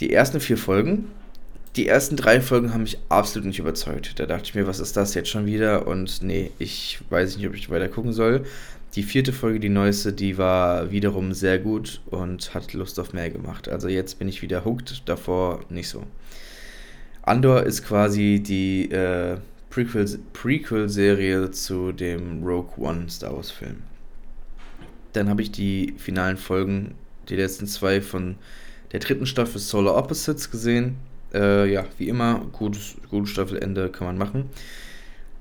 Die 0.00 0.12
ersten 0.12 0.40
vier 0.40 0.56
Folgen 0.56 1.08
die 1.76 1.86
ersten 1.86 2.16
drei 2.16 2.40
Folgen 2.40 2.74
haben 2.74 2.82
mich 2.82 2.98
absolut 3.08 3.46
nicht 3.46 3.60
überzeugt. 3.60 4.18
Da 4.18 4.26
dachte 4.26 4.44
ich 4.44 4.54
mir, 4.54 4.66
was 4.66 4.80
ist 4.80 4.96
das 4.96 5.14
jetzt 5.14 5.28
schon 5.28 5.46
wieder? 5.46 5.86
Und 5.86 6.20
nee, 6.22 6.50
ich 6.58 6.98
weiß 7.10 7.36
nicht, 7.36 7.46
ob 7.46 7.54
ich 7.54 7.70
weiter 7.70 7.88
gucken 7.88 8.12
soll. 8.12 8.44
Die 8.96 9.04
vierte 9.04 9.32
Folge, 9.32 9.60
die 9.60 9.68
neueste, 9.68 10.12
die 10.12 10.36
war 10.36 10.90
wiederum 10.90 11.32
sehr 11.32 11.60
gut 11.60 12.00
und 12.06 12.54
hat 12.54 12.72
Lust 12.72 12.98
auf 12.98 13.12
mehr 13.12 13.30
gemacht. 13.30 13.68
Also 13.68 13.88
jetzt 13.88 14.18
bin 14.18 14.28
ich 14.28 14.42
wieder 14.42 14.64
hooked, 14.64 15.08
davor 15.08 15.60
nicht 15.68 15.88
so. 15.88 16.02
Andor 17.22 17.62
ist 17.62 17.84
quasi 17.84 18.42
die 18.44 18.90
äh, 18.90 19.36
Prequel-Serie 19.70 21.52
zu 21.52 21.92
dem 21.92 22.42
Rogue 22.42 22.72
One 22.78 23.08
Star 23.08 23.36
Wars 23.36 23.52
Film. 23.52 23.84
Dann 25.12 25.28
habe 25.28 25.42
ich 25.42 25.52
die 25.52 25.94
finalen 25.96 26.36
Folgen, 26.36 26.94
die 27.28 27.36
letzten 27.36 27.68
zwei 27.68 28.00
von 28.00 28.34
der 28.90 28.98
dritten 28.98 29.26
Staffel 29.26 29.60
Solar 29.60 29.96
Opposites 29.96 30.50
gesehen. 30.50 30.96
Äh, 31.32 31.72
ja, 31.72 31.84
wie 31.98 32.08
immer, 32.08 32.44
gutes, 32.50 32.96
gutes 33.08 33.30
Staffelende 33.30 33.88
kann 33.88 34.08
man 34.08 34.18
machen. 34.18 34.50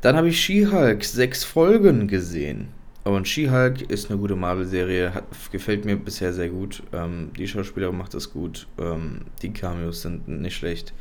Dann 0.02 0.16
habe 0.16 0.30
ich 0.30 0.40
She-Hulk 0.40 1.04
sechs 1.04 1.44
Folgen 1.44 2.08
gesehen. 2.08 2.68
Und 3.10 3.28
She-Hulk 3.28 3.90
ist 3.90 4.12
eine 4.12 4.20
gute 4.20 4.36
Marvel-Serie, 4.36 5.24
gefällt 5.52 5.84
mir 5.84 5.96
bisher 5.96 6.32
sehr 6.32 6.50
gut. 6.50 6.84
Ähm, 6.94 7.32
die 7.36 7.48
Schauspielerin 7.48 7.98
macht 7.98 8.14
das 8.14 8.32
gut. 8.32 8.68
Ähm, 8.78 9.22
die 9.42 9.52
Cameos 9.52 10.04
sind 10.04 10.28
nicht 10.28 10.56
schlecht. 10.56 10.94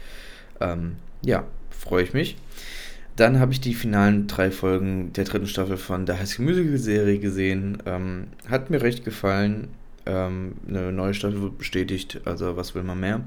Ähm, 0.58 0.96
ja, 1.20 1.44
freue 1.68 2.04
ich 2.04 2.14
mich. 2.14 2.38
Dann 3.16 3.38
habe 3.38 3.52
ich 3.52 3.60
die 3.60 3.74
finalen 3.74 4.26
drei 4.26 4.50
Folgen 4.50 5.12
der 5.12 5.24
dritten 5.24 5.48
Staffel 5.48 5.76
von 5.76 6.06
der 6.06 6.18
High 6.18 6.26
School 6.26 6.46
Musical 6.46 6.78
Serie 6.78 7.18
gesehen. 7.18 7.82
Ähm, 7.84 8.28
hat 8.48 8.70
mir 8.70 8.80
recht 8.80 9.04
gefallen. 9.04 9.68
Ähm, 10.06 10.54
eine 10.66 10.90
neue 10.92 11.12
Staffel 11.12 11.42
wird 11.42 11.58
bestätigt, 11.58 12.22
also 12.24 12.56
was 12.56 12.74
will 12.74 12.84
man 12.84 13.00
mehr. 13.00 13.20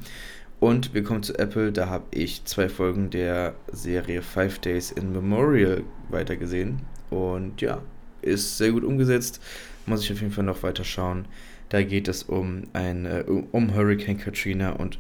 Und 0.60 0.96
wir 0.96 1.04
kommen 1.04 1.22
zu 1.22 1.38
Apple, 1.38 1.72
da 1.72 1.88
habe 1.88 2.06
ich 2.10 2.46
zwei 2.46 2.68
Folgen 2.68 3.12
der 3.12 3.54
Serie 3.72 4.24
Five 4.24 4.58
Days 4.58 4.90
in 4.90 5.12
Memorial 5.12 5.84
weitergesehen. 6.10 6.82
Und 7.12 7.62
ja, 7.62 7.84
ist 8.22 8.58
sehr 8.58 8.72
gut 8.72 8.84
umgesetzt. 8.84 9.42
Muss 9.86 10.04
ich 10.04 10.12
auf 10.12 10.22
jeden 10.22 10.34
Fall 10.34 10.44
noch 10.44 10.64
weiter 10.64 10.84
schauen. 10.84 11.26
Da 11.70 11.82
geht 11.84 12.08
es 12.08 12.24
um 12.24 12.64
ein 12.74 13.06
äh, 13.06 13.24
um 13.26 13.74
Hurricane 13.74 14.18
Katrina 14.18 14.72
und 14.72 15.00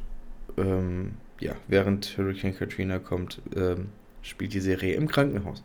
ähm, 0.57 1.11
ja, 1.39 1.55
während 1.67 2.17
Hurricane 2.17 2.55
Katrina 2.55 2.99
kommt, 2.99 3.41
ähm, 3.55 3.87
spielt 4.21 4.53
die 4.53 4.59
Serie 4.59 4.93
im 4.95 5.07
Krankenhaus. 5.07 5.63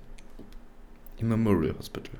Im 1.19 1.29
Memorial 1.29 1.75
Hospital. 1.79 2.13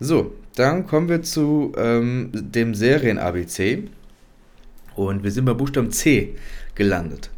So, 0.00 0.34
dann 0.56 0.86
kommen 0.86 1.08
wir 1.08 1.22
zu 1.22 1.72
ähm, 1.76 2.30
dem 2.32 2.74
Serien-ABC. 2.74 3.84
Und 4.94 5.22
wir 5.22 5.30
sind 5.30 5.44
bei 5.44 5.54
Buchstaben 5.54 5.90
C 5.90 6.34
gelandet. 6.74 7.30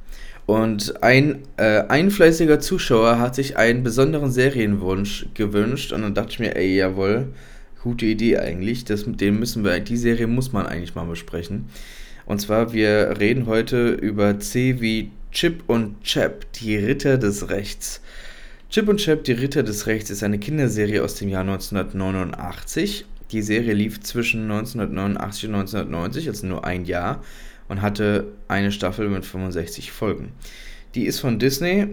Und 0.48 1.02
ein, 1.02 1.40
äh, 1.58 1.82
ein 1.88 2.10
fleißiger 2.10 2.58
Zuschauer 2.58 3.18
hat 3.18 3.34
sich 3.34 3.58
einen 3.58 3.82
besonderen 3.82 4.30
Serienwunsch 4.30 5.26
gewünscht 5.34 5.92
und 5.92 6.00
dann 6.00 6.14
dachte 6.14 6.30
ich 6.30 6.38
mir, 6.38 6.56
ey, 6.56 6.74
jawohl, 6.74 7.34
gute 7.82 8.06
Idee 8.06 8.38
eigentlich. 8.38 8.86
Das, 8.86 9.04
den 9.06 9.38
müssen 9.38 9.62
wir, 9.62 9.78
die 9.80 9.98
Serie 9.98 10.26
muss 10.26 10.54
man 10.54 10.64
eigentlich 10.64 10.94
mal 10.94 11.04
besprechen. 11.04 11.66
Und 12.24 12.40
zwar, 12.40 12.72
wir 12.72 13.16
reden 13.20 13.44
heute 13.44 13.90
über 13.90 14.40
C 14.40 14.80
wie 14.80 15.10
Chip 15.32 15.64
und 15.66 16.02
Chap, 16.02 16.50
die 16.54 16.78
Ritter 16.78 17.18
des 17.18 17.50
Rechts. 17.50 18.00
Chip 18.70 18.88
und 18.88 19.00
Chap, 19.00 19.24
die 19.24 19.32
Ritter 19.32 19.62
des 19.62 19.86
Rechts, 19.86 20.08
ist 20.08 20.22
eine 20.22 20.38
Kinderserie 20.38 21.04
aus 21.04 21.16
dem 21.16 21.28
Jahr 21.28 21.42
1989. 21.42 23.04
Die 23.32 23.42
Serie 23.42 23.74
lief 23.74 24.00
zwischen 24.00 24.44
1989 24.50 25.50
und 25.50 25.56
1990, 25.56 26.28
also 26.28 26.46
nur 26.46 26.64
ein 26.64 26.86
Jahr 26.86 27.22
und 27.68 27.82
hatte 27.82 28.32
eine 28.48 28.72
Staffel 28.72 29.08
mit 29.08 29.24
65 29.24 29.92
Folgen. 29.92 30.32
Die 30.94 31.04
ist 31.04 31.20
von 31.20 31.38
Disney, 31.38 31.88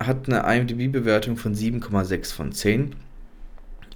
hat 0.00 0.28
eine 0.28 0.42
IMDb-Bewertung 0.56 1.36
von 1.36 1.54
7,6 1.54 2.34
von 2.34 2.52
10. 2.52 2.94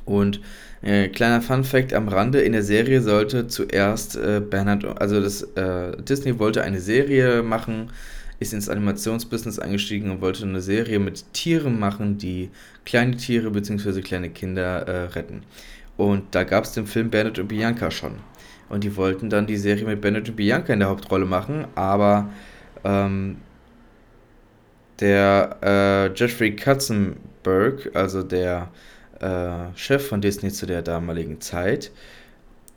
Und 0.05 0.41
äh, 0.83 1.09
kleiner 1.09 1.43
Fun 1.43 1.65
Fact 1.65 1.93
am 1.93 2.09
Rande: 2.09 2.41
In 2.41 2.53
der 2.53 2.63
Serie 2.63 3.03
sollte 3.03 3.49
zuerst 3.49 4.17
äh, 4.17 4.41
Bernhard, 4.41 5.01
also 5.01 5.21
das 5.21 5.43
äh, 5.43 5.97
Disney 6.01 6.39
wollte 6.39 6.63
eine 6.63 6.81
Serie 6.81 7.43
machen, 7.43 7.91
ist 8.39 8.53
ins 8.53 8.69
Animationsbusiness 8.69 9.59
eingestiegen 9.59 10.11
und 10.11 10.21
wollte 10.21 10.45
eine 10.45 10.61
Serie 10.61 11.01
mit 11.01 11.33
Tieren 11.33 11.81
machen, 11.81 12.19
die 12.19 12.51
kleine 12.85 13.17
Tiere 13.17 13.51
bzw. 13.51 14.01
kleine 14.03 14.31
Kinder 14.31 14.87
äh, 14.87 15.05
retten. 15.07 15.43
Und 15.97 16.23
da 16.35 16.45
gab 16.45 16.65
es 16.65 16.73
den 16.73 16.87
Film 16.87 17.11
Bernhard 17.11 17.39
und 17.41 17.49
Bianca 17.49 17.91
schon. 17.91 18.17
Und 18.69 18.85
die 18.85 18.97
wollten 18.97 19.31
dann 19.31 19.47
die 19.47 19.57
Serie 19.57 19.85
mit 19.85 20.01
Bennett 20.01 20.29
und 20.29 20.37
Bianca 20.37 20.73
in 20.73 20.81
der 20.81 20.89
Hauptrolle 20.89 21.25
machen, 21.25 21.67
aber 21.75 22.31
ähm, 22.85 23.37
der 25.01 25.57
äh, 25.63 26.19
Jeffrey 26.19 26.57
Katzenberg, 26.57 27.91
also 27.95 28.23
der 28.23 28.69
äh, 29.21 29.77
Chef 29.77 30.09
von 30.09 30.21
Disney 30.21 30.51
zu 30.51 30.67
der 30.67 30.83
damaligen 30.83 31.41
Zeit, 31.41 31.93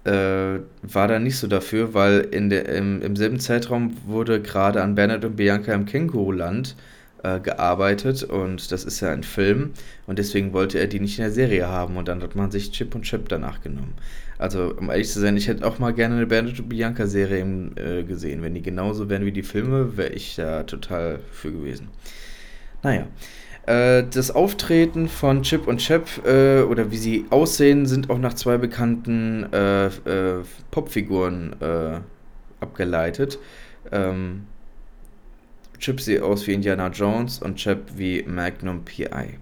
äh, 0.05 0.59
war 0.81 1.07
da 1.07 1.19
nicht 1.19 1.37
so 1.37 1.47
dafür, 1.47 1.93
weil 1.93 2.19
in 2.31 2.49
der, 2.49 2.69
im, 2.69 3.01
im 3.01 3.15
selben 3.15 3.39
Zeitraum 3.39 3.95
wurde 4.05 4.41
gerade 4.41 4.81
an 4.83 4.95
Bernhard 4.95 5.25
und 5.25 5.35
Bianca 5.35 5.73
im 5.73 5.85
Känguruland 5.85 6.75
äh, 6.77 6.98
gearbeitet 7.21 8.23
und 8.23 8.71
das 8.71 8.85
ist 8.85 9.01
ja 9.01 9.11
ein 9.11 9.23
Film 9.23 9.71
und 10.07 10.19
deswegen 10.19 10.53
wollte 10.53 10.79
er 10.79 10.87
die 10.87 11.01
nicht 11.01 11.17
in 11.17 11.23
der 11.23 11.33
Serie 11.33 11.67
haben 11.67 11.97
und 11.97 12.07
dann 12.07 12.23
hat 12.23 12.35
man 12.35 12.49
sich 12.49 12.71
Chip 12.71 12.95
und 12.95 13.01
Chip 13.01 13.27
danach 13.27 13.61
genommen. 13.61 13.95
Also, 14.39 14.73
um 14.77 14.89
ehrlich 14.89 15.09
zu 15.09 15.19
sein, 15.19 15.35
ich 15.35 15.49
hätte 15.49 15.67
auch 15.67 15.79
mal 15.79 15.93
gerne 15.93 16.15
eine 16.15 16.25
Bernadette 16.25 16.63
Bianca-Serie 16.63 17.43
äh, 17.75 18.03
gesehen. 18.03 18.41
Wenn 18.41 18.53
die 18.55 18.61
genauso 18.61 19.09
wären 19.09 19.25
wie 19.25 19.33
die 19.33 19.43
Filme, 19.43 19.97
wäre 19.97 20.13
ich 20.13 20.37
da 20.37 20.63
total 20.63 21.19
für 21.29 21.51
gewesen. 21.51 21.89
Naja. 22.81 23.07
Äh, 23.65 24.05
das 24.09 24.31
Auftreten 24.31 25.09
von 25.09 25.43
Chip 25.43 25.67
und 25.67 25.79
Chap 25.79 26.07
äh, 26.25 26.61
oder 26.61 26.89
wie 26.89 26.97
sie 26.97 27.25
aussehen, 27.29 27.85
sind 27.85 28.09
auch 28.09 28.17
nach 28.17 28.33
zwei 28.33 28.57
bekannten 28.57 29.51
äh, 29.51 29.87
äh, 29.87 30.43
Popfiguren 30.71 31.57
äh, 31.61 31.99
abgeleitet. 32.61 33.39
Ähm, 33.91 34.45
Chip 35.79 36.01
sieht 36.01 36.21
aus 36.21 36.45
wie 36.45 36.53
Indiana 36.53 36.89
Jones 36.89 37.39
und 37.39 37.55
Chap 37.55 37.79
wie 37.97 38.23
Magnum 38.23 38.83
PI. 38.85 39.37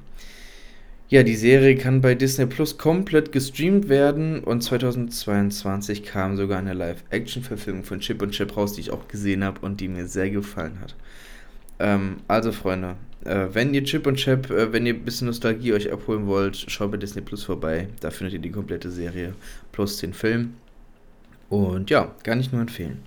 Ja, 1.09 1.23
die 1.23 1.35
Serie 1.35 1.77
kann 1.77 2.01
bei 2.01 2.15
Disney 2.15 2.47
Plus 2.47 2.77
komplett 2.77 3.31
gestreamt 3.31 3.87
werden 3.87 4.43
und 4.43 4.61
2022 4.61 6.03
kam 6.03 6.35
sogar 6.35 6.59
eine 6.59 6.73
Live-Action-Verfilmung 6.73 7.85
von 7.85 8.01
Chip 8.01 8.21
und 8.21 8.31
Chip 8.31 8.57
raus, 8.57 8.73
die 8.73 8.81
ich 8.81 8.91
auch 8.91 9.07
gesehen 9.07 9.43
habe 9.43 9.65
und 9.65 9.79
die 9.79 9.87
mir 9.87 10.05
sehr 10.05 10.29
gefallen 10.29 10.79
hat. 10.81 10.95
Ähm, 11.79 12.17
also 12.27 12.51
Freunde, 12.51 12.95
äh, 13.23 13.47
wenn 13.53 13.73
ihr 13.73 13.85
Chip 13.85 14.05
und 14.05 14.15
Chip, 14.15 14.49
äh, 14.49 14.73
wenn 14.73 14.85
ihr 14.85 14.95
ein 14.95 15.05
bisschen 15.05 15.27
Nostalgie 15.27 15.71
euch 15.71 15.91
abholen 15.91 16.27
wollt, 16.27 16.57
schaut 16.69 16.91
bei 16.91 16.97
Disney 16.97 17.21
Plus 17.21 17.43
vorbei. 17.45 17.87
Da 18.01 18.09
findet 18.11 18.33
ihr 18.33 18.39
die 18.39 18.51
komplette 18.51 18.91
Serie 18.91 19.33
plus 19.71 19.97
den 19.97 20.13
Film. 20.13 20.55
Und 21.49 21.89
ja, 21.89 22.13
kann 22.23 22.41
ich 22.41 22.51
nur 22.51 22.59
empfehlen. 22.59 22.99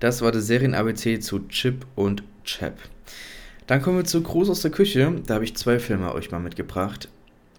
Das 0.00 0.22
war 0.22 0.32
das 0.32 0.46
Serien-ABC 0.46 1.20
zu 1.20 1.46
Chip 1.48 1.86
und 1.94 2.22
Chap. 2.44 2.78
Dann 3.66 3.82
kommen 3.82 3.98
wir 3.98 4.04
zu 4.04 4.22
Gruß 4.22 4.50
aus 4.50 4.62
der 4.62 4.70
Küche. 4.70 5.14
Da 5.26 5.34
habe 5.34 5.44
ich 5.44 5.56
zwei 5.56 5.78
Filme 5.78 6.12
euch 6.14 6.30
mal 6.30 6.40
mitgebracht. 6.40 7.08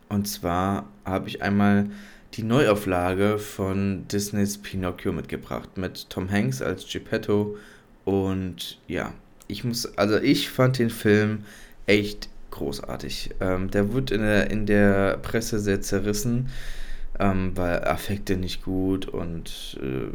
Und 0.09 0.27
zwar 0.27 0.89
habe 1.05 1.29
ich 1.29 1.41
einmal 1.41 1.89
die 2.33 2.43
Neuauflage 2.43 3.37
von 3.37 4.07
Disneys 4.07 4.57
Pinocchio 4.57 5.11
mitgebracht 5.11 5.77
mit 5.77 6.09
Tom 6.09 6.29
Hanks 6.31 6.61
als 6.61 6.85
Geppetto 6.91 7.57
und 8.05 8.79
ja, 8.87 9.13
ich 9.47 9.63
muss, 9.63 9.97
also 9.97 10.17
ich 10.17 10.49
fand 10.49 10.79
den 10.79 10.89
Film 10.89 11.43
echt 11.85 12.29
großartig. 12.51 13.31
Ähm, 13.39 13.69
der 13.69 13.93
wird 13.93 14.11
in 14.11 14.21
der, 14.21 14.49
in 14.49 14.65
der 14.65 15.17
Presse 15.17 15.59
sehr 15.59 15.81
zerrissen, 15.81 16.49
ähm, 17.19 17.51
weil 17.55 17.83
Affekte 17.83 18.37
nicht 18.37 18.63
gut 18.63 19.07
und 19.07 19.77
äh, 19.81 20.13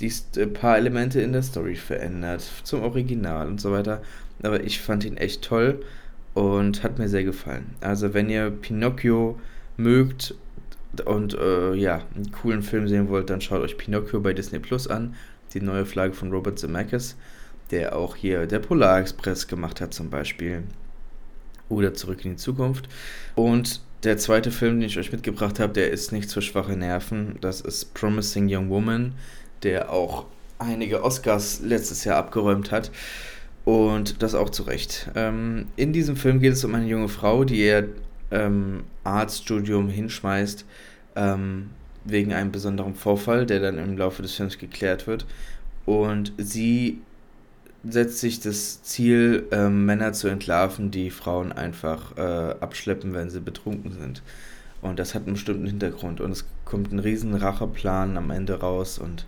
die 0.00 0.12
ein 0.38 0.52
paar 0.52 0.76
Elemente 0.76 1.20
in 1.20 1.32
der 1.32 1.42
Story 1.42 1.76
verändert 1.76 2.42
zum 2.64 2.82
Original 2.82 3.46
und 3.46 3.60
so 3.60 3.72
weiter. 3.72 4.02
Aber 4.42 4.62
ich 4.62 4.80
fand 4.80 5.04
ihn 5.04 5.16
echt 5.16 5.42
toll 5.42 5.80
und 6.34 6.82
hat 6.82 6.98
mir 6.98 7.08
sehr 7.08 7.24
gefallen. 7.24 7.74
Also 7.80 8.12
wenn 8.12 8.28
ihr 8.28 8.50
Pinocchio 8.50 9.38
mögt 9.76 10.34
und 11.04 11.34
äh, 11.34 11.74
ja, 11.74 12.02
einen 12.14 12.30
coolen 12.32 12.62
Film 12.62 12.88
sehen 12.88 13.08
wollt, 13.08 13.30
dann 13.30 13.40
schaut 13.40 13.62
euch 13.62 13.78
Pinocchio 13.78 14.20
bei 14.20 14.34
Disney 14.34 14.58
Plus 14.58 14.86
an, 14.86 15.14
die 15.54 15.60
neue 15.60 15.86
Flagge 15.86 16.14
von 16.14 16.30
Robert 16.30 16.58
Zemeckis, 16.58 17.16
der 17.70 17.96
auch 17.96 18.16
hier 18.16 18.46
der 18.46 18.58
Polar 18.58 19.00
Express 19.00 19.48
gemacht 19.48 19.80
hat 19.80 19.94
zum 19.94 20.10
Beispiel 20.10 20.64
oder 21.68 21.94
Zurück 21.94 22.24
in 22.24 22.32
die 22.32 22.36
Zukunft. 22.36 22.88
Und 23.34 23.80
der 24.04 24.18
zweite 24.18 24.50
Film, 24.50 24.80
den 24.80 24.88
ich 24.88 24.98
euch 24.98 25.12
mitgebracht 25.12 25.58
habe, 25.58 25.72
der 25.72 25.90
ist 25.90 26.12
nicht 26.12 26.30
für 26.30 26.42
schwache 26.42 26.76
Nerven. 26.76 27.38
Das 27.40 27.60
ist 27.60 27.94
Promising 27.94 28.46
Young 28.48 28.68
Woman, 28.70 29.14
der 29.62 29.92
auch 29.92 30.26
einige 30.58 31.02
Oscars 31.02 31.60
letztes 31.60 32.04
Jahr 32.04 32.16
abgeräumt 32.16 32.70
hat. 32.70 32.90
Und 33.64 34.22
das 34.22 34.34
auch 34.34 34.50
zu 34.50 34.62
Recht. 34.62 35.10
Ähm, 35.16 35.66
in 35.74 35.92
diesem 35.92 36.16
Film 36.16 36.38
geht 36.40 36.52
es 36.52 36.64
um 36.64 36.74
eine 36.74 36.86
junge 36.86 37.08
Frau, 37.08 37.44
die 37.44 37.64
ihr 37.64 37.88
ähm, 38.30 38.84
Arztstudium 39.02 39.88
hinschmeißt, 39.88 40.64
ähm, 41.16 41.70
wegen 42.04 42.32
einem 42.32 42.52
besonderen 42.52 42.94
Vorfall, 42.94 43.44
der 43.44 43.58
dann 43.60 43.78
im 43.78 43.98
Laufe 43.98 44.22
des 44.22 44.34
Films 44.34 44.58
geklärt 44.58 45.08
wird. 45.08 45.26
Und 45.84 46.32
sie 46.38 47.00
setzt 47.88 48.20
sich 48.20 48.40
das 48.40 48.82
Ziel, 48.82 49.46
äh, 49.50 49.68
Männer 49.68 50.12
zu 50.12 50.28
entlarven, 50.28 50.90
die 50.90 51.10
Frauen 51.10 51.52
einfach 51.52 52.16
äh, 52.16 52.54
abschleppen, 52.60 53.14
wenn 53.14 53.30
sie 53.30 53.40
betrunken 53.40 53.92
sind. 53.92 54.22
Und 54.88 54.98
das 54.98 55.14
hat 55.14 55.24
einen 55.24 55.34
bestimmten 55.34 55.66
Hintergrund. 55.66 56.20
Und 56.20 56.30
es 56.32 56.46
kommt 56.64 56.92
ein 56.92 56.98
riesen 56.98 57.34
Racheplan 57.34 58.16
am 58.16 58.30
Ende 58.30 58.60
raus. 58.60 58.98
Und 58.98 59.26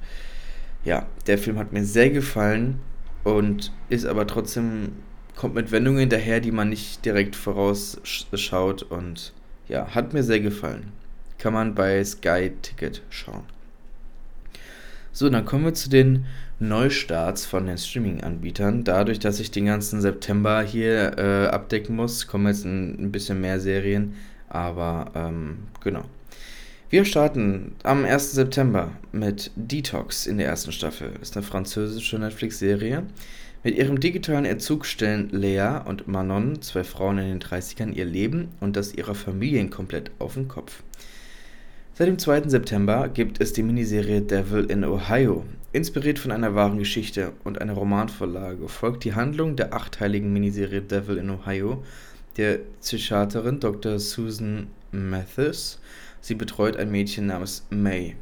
ja, 0.84 1.06
der 1.26 1.38
Film 1.38 1.58
hat 1.58 1.72
mir 1.72 1.84
sehr 1.84 2.10
gefallen 2.10 2.80
und 3.24 3.72
ist 3.88 4.06
aber 4.06 4.26
trotzdem, 4.26 4.92
kommt 5.36 5.54
mit 5.54 5.70
Wendungen 5.70 6.08
daher, 6.08 6.40
die 6.40 6.52
man 6.52 6.68
nicht 6.68 7.04
direkt 7.04 7.36
vorausschaut. 7.36 8.82
Und 8.82 9.32
ja, 9.68 9.94
hat 9.94 10.12
mir 10.12 10.22
sehr 10.22 10.40
gefallen. 10.40 10.92
Kann 11.38 11.52
man 11.52 11.74
bei 11.74 12.02
Sky 12.04 12.52
Ticket 12.62 13.02
schauen. 13.10 13.44
So, 15.12 15.28
dann 15.28 15.44
kommen 15.44 15.64
wir 15.64 15.74
zu 15.74 15.90
den 15.90 16.26
Neustarts 16.60 17.44
von 17.46 17.66
den 17.66 17.78
Streaming-Anbietern. 17.78 18.84
Dadurch, 18.84 19.18
dass 19.18 19.40
ich 19.40 19.50
den 19.50 19.66
ganzen 19.66 20.00
September 20.00 20.62
hier 20.62 21.18
äh, 21.18 21.46
abdecken 21.48 21.96
muss, 21.96 22.26
kommen 22.26 22.46
jetzt 22.46 22.64
ein, 22.64 22.98
ein 23.00 23.12
bisschen 23.12 23.40
mehr 23.40 23.60
Serien. 23.60 24.14
Aber 24.48 25.10
ähm, 25.14 25.58
genau. 25.82 26.04
Wir 26.90 27.04
starten 27.04 27.76
am 27.82 28.04
1. 28.04 28.32
September 28.32 28.92
mit 29.12 29.50
Detox 29.56 30.26
in 30.26 30.38
der 30.38 30.46
ersten 30.46 30.72
Staffel. 30.72 31.12
Ist 31.20 31.36
eine 31.36 31.44
französische 31.44 32.18
Netflix-Serie. 32.18 33.02
Mit 33.62 33.76
ihrem 33.76 34.00
digitalen 34.00 34.46
Entzug 34.46 34.86
stellen 34.86 35.28
Lea 35.30 35.80
und 35.84 36.08
Manon, 36.08 36.62
zwei 36.62 36.84
Frauen 36.84 37.18
in 37.18 37.28
den 37.28 37.40
30ern, 37.40 37.92
ihr 37.92 38.06
Leben 38.06 38.48
und 38.60 38.76
das 38.76 38.94
ihrer 38.94 39.14
Familien 39.14 39.68
komplett 39.68 40.10
auf 40.18 40.34
den 40.34 40.48
Kopf. 40.48 40.82
Seit 41.92 42.06
dem 42.06 42.18
2. 42.18 42.48
September 42.48 43.08
gibt 43.08 43.40
es 43.40 43.52
die 43.52 43.64
Miniserie 43.64 44.22
Devil 44.22 44.64
in 44.70 44.84
Ohio. 44.84 45.44
Inspiriert 45.72 46.20
von 46.20 46.30
einer 46.30 46.54
wahren 46.54 46.78
Geschichte 46.78 47.32
und 47.42 47.60
einer 47.60 47.72
Romanvorlage 47.72 48.68
folgt 48.68 49.02
die 49.04 49.14
Handlung 49.14 49.56
der 49.56 49.74
achteiligen 49.74 50.32
Miniserie 50.32 50.80
Devil 50.80 51.18
in 51.18 51.28
Ohio 51.28 51.82
der 52.38 52.60
Psychiaterin 52.80 53.58
Dr. 53.58 53.98
Susan 53.98 54.68
Mathis. 54.92 55.80
Sie 56.20 56.36
betreut 56.36 56.76
ein 56.76 56.90
Mädchen 56.90 57.26
namens 57.26 57.66
May, 57.68 58.16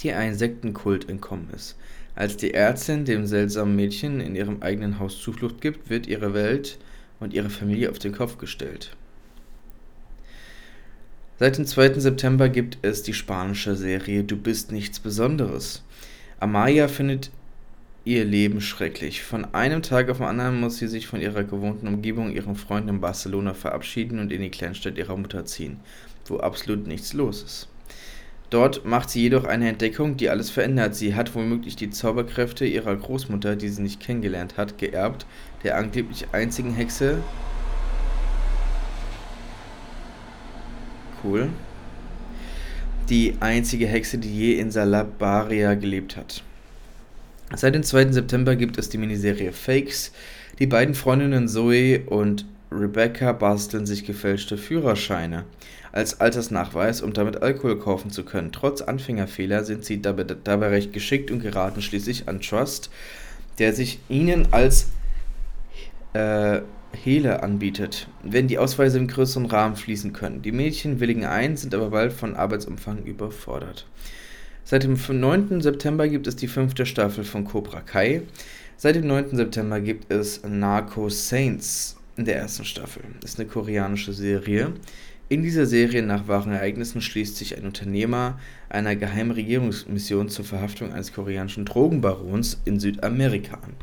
die 0.00 0.12
einem 0.12 0.34
Sektenkult 0.34 1.08
entkommen 1.08 1.48
ist. 1.54 1.76
Als 2.14 2.36
die 2.36 2.54
Ärztin 2.54 3.04
dem 3.04 3.26
seltsamen 3.26 3.74
Mädchen 3.74 4.20
in 4.20 4.36
ihrem 4.36 4.62
eigenen 4.62 4.98
Haus 4.98 5.20
Zuflucht 5.20 5.60
gibt, 5.60 5.90
wird 5.90 6.06
ihre 6.06 6.34
Welt 6.34 6.78
und 7.18 7.32
ihre 7.34 7.50
Familie 7.50 7.90
auf 7.90 7.98
den 7.98 8.12
Kopf 8.12 8.38
gestellt. 8.38 8.94
Seit 11.38 11.58
dem 11.58 11.66
2. 11.66 11.94
September 11.94 12.48
gibt 12.48 12.78
es 12.82 13.02
die 13.02 13.12
spanische 13.12 13.76
Serie 13.76 14.24
Du 14.24 14.36
bist 14.36 14.72
nichts 14.72 15.00
Besonderes. 15.00 15.82
Amaya 16.38 16.88
findet 16.88 17.30
ihr 18.06 18.24
Leben 18.24 18.60
schrecklich. 18.60 19.22
Von 19.22 19.52
einem 19.52 19.82
Tag 19.82 20.08
auf 20.08 20.18
den 20.18 20.26
anderen 20.26 20.60
muss 20.60 20.78
sie 20.78 20.86
sich 20.86 21.06
von 21.06 21.20
ihrer 21.20 21.44
gewohnten 21.44 21.88
Umgebung, 21.88 22.30
ihrem 22.30 22.54
Freund 22.54 22.88
in 22.88 23.00
Barcelona 23.00 23.52
verabschieden 23.52 24.20
und 24.20 24.32
in 24.32 24.40
die 24.40 24.50
Kleinstadt 24.50 24.96
ihrer 24.96 25.16
Mutter 25.16 25.44
ziehen, 25.44 25.80
wo 26.26 26.38
absolut 26.38 26.86
nichts 26.86 27.12
los 27.12 27.42
ist. 27.42 27.68
Dort 28.48 28.84
macht 28.84 29.10
sie 29.10 29.22
jedoch 29.22 29.44
eine 29.44 29.68
Entdeckung, 29.68 30.16
die 30.16 30.30
alles 30.30 30.50
verändert. 30.50 30.94
Sie 30.94 31.16
hat 31.16 31.34
womöglich 31.34 31.74
die 31.74 31.90
Zauberkräfte 31.90 32.64
ihrer 32.64 32.94
Großmutter, 32.94 33.56
die 33.56 33.68
sie 33.68 33.82
nicht 33.82 33.98
kennengelernt 33.98 34.56
hat, 34.56 34.78
geerbt, 34.78 35.26
der 35.64 35.76
angeblich 35.76 36.28
einzigen 36.30 36.72
Hexe 36.72 37.18
cool. 41.24 41.48
Die 43.08 43.34
einzige 43.40 43.86
Hexe, 43.86 44.18
die 44.18 44.32
je 44.32 44.60
in 44.60 44.70
Salabaria 44.70 45.74
gelebt 45.74 46.16
hat. 46.16 46.42
Seit 47.54 47.74
dem 47.74 47.84
2. 47.84 48.12
September 48.12 48.56
gibt 48.56 48.76
es 48.76 48.88
die 48.88 48.98
Miniserie 48.98 49.52
Fakes. 49.52 50.12
Die 50.58 50.66
beiden 50.66 50.94
Freundinnen 50.94 51.46
Zoe 51.46 52.00
und 52.06 52.44
Rebecca 52.72 53.32
basteln 53.32 53.86
sich 53.86 54.04
gefälschte 54.04 54.58
Führerscheine 54.58 55.44
als 55.92 56.20
Altersnachweis, 56.20 57.02
um 57.02 57.12
damit 57.12 57.42
Alkohol 57.42 57.78
kaufen 57.78 58.10
zu 58.10 58.24
können. 58.24 58.50
Trotz 58.50 58.82
Anfängerfehler 58.82 59.62
sind 59.64 59.84
sie 59.84 60.02
dabei, 60.02 60.24
dabei 60.24 60.68
recht 60.68 60.92
geschickt 60.92 61.30
und 61.30 61.40
geraten 61.40 61.82
schließlich 61.82 62.28
an 62.28 62.40
Trust, 62.40 62.90
der 63.58 63.72
sich 63.72 64.00
ihnen 64.08 64.48
als 64.52 64.88
äh, 66.14 66.60
Hele 66.92 67.42
anbietet, 67.42 68.08
wenn 68.22 68.48
die 68.48 68.58
Ausweise 68.58 68.98
im 68.98 69.06
größeren 69.06 69.46
Rahmen 69.46 69.76
fließen 69.76 70.12
können. 70.12 70.42
Die 70.42 70.52
Mädchen 70.52 70.98
willigen 70.98 71.24
ein, 71.24 71.56
sind 71.56 71.74
aber 71.74 71.90
bald 71.90 72.12
von 72.12 72.34
Arbeitsumfang 72.34 73.04
überfordert. 73.04 73.86
Seit 74.68 74.82
dem 74.82 74.98
9. 75.08 75.60
September 75.60 76.08
gibt 76.08 76.26
es 76.26 76.34
die 76.34 76.48
fünfte 76.48 76.86
Staffel 76.86 77.22
von 77.22 77.44
Cobra 77.44 77.80
Kai. 77.82 78.22
Seit 78.76 78.96
dem 78.96 79.06
9. 79.06 79.36
September 79.36 79.80
gibt 79.80 80.12
es 80.12 80.42
Narco 80.42 81.08
Saints 81.08 81.96
in 82.16 82.24
der 82.24 82.38
ersten 82.38 82.64
Staffel. 82.64 83.04
Das 83.20 83.34
ist 83.34 83.38
eine 83.38 83.48
koreanische 83.48 84.12
Serie. 84.12 84.72
In 85.28 85.44
dieser 85.44 85.66
Serie 85.66 86.02
nach 86.02 86.26
wahren 86.26 86.50
Ereignissen 86.50 87.00
schließt 87.00 87.36
sich 87.36 87.56
ein 87.56 87.64
Unternehmer 87.64 88.40
einer 88.68 88.96
geheimen 88.96 89.30
Regierungsmission 89.30 90.30
zur 90.30 90.44
Verhaftung 90.44 90.92
eines 90.92 91.12
koreanischen 91.12 91.64
Drogenbarons 91.64 92.60
in 92.64 92.80
Südamerika 92.80 93.58
an. 93.58 93.74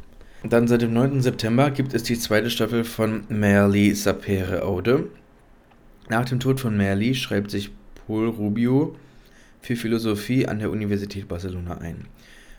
Dann 0.50 0.68
seit 0.68 0.82
dem 0.82 0.92
9. 0.92 1.22
September 1.22 1.72
gibt 1.72 1.94
es 1.94 2.04
die 2.04 2.20
zweite 2.20 2.50
Staffel 2.50 2.84
von 2.84 3.24
Merli 3.30 3.96
Sapere 3.96 4.64
Aude. 4.64 5.06
Nach 6.10 6.26
dem 6.26 6.42
Tod 6.42 6.60
von 6.60 6.76
Merli 6.76 7.16
schreibt 7.16 7.52
sich 7.52 7.72
Paul 8.06 8.28
Rubio 8.28 8.98
für 9.64 9.78
Philosophie 9.78 10.46
an 10.46 10.60
der 10.60 10.70
Universität 10.70 11.28
Barcelona 11.28 11.78
ein. 11.78 12.06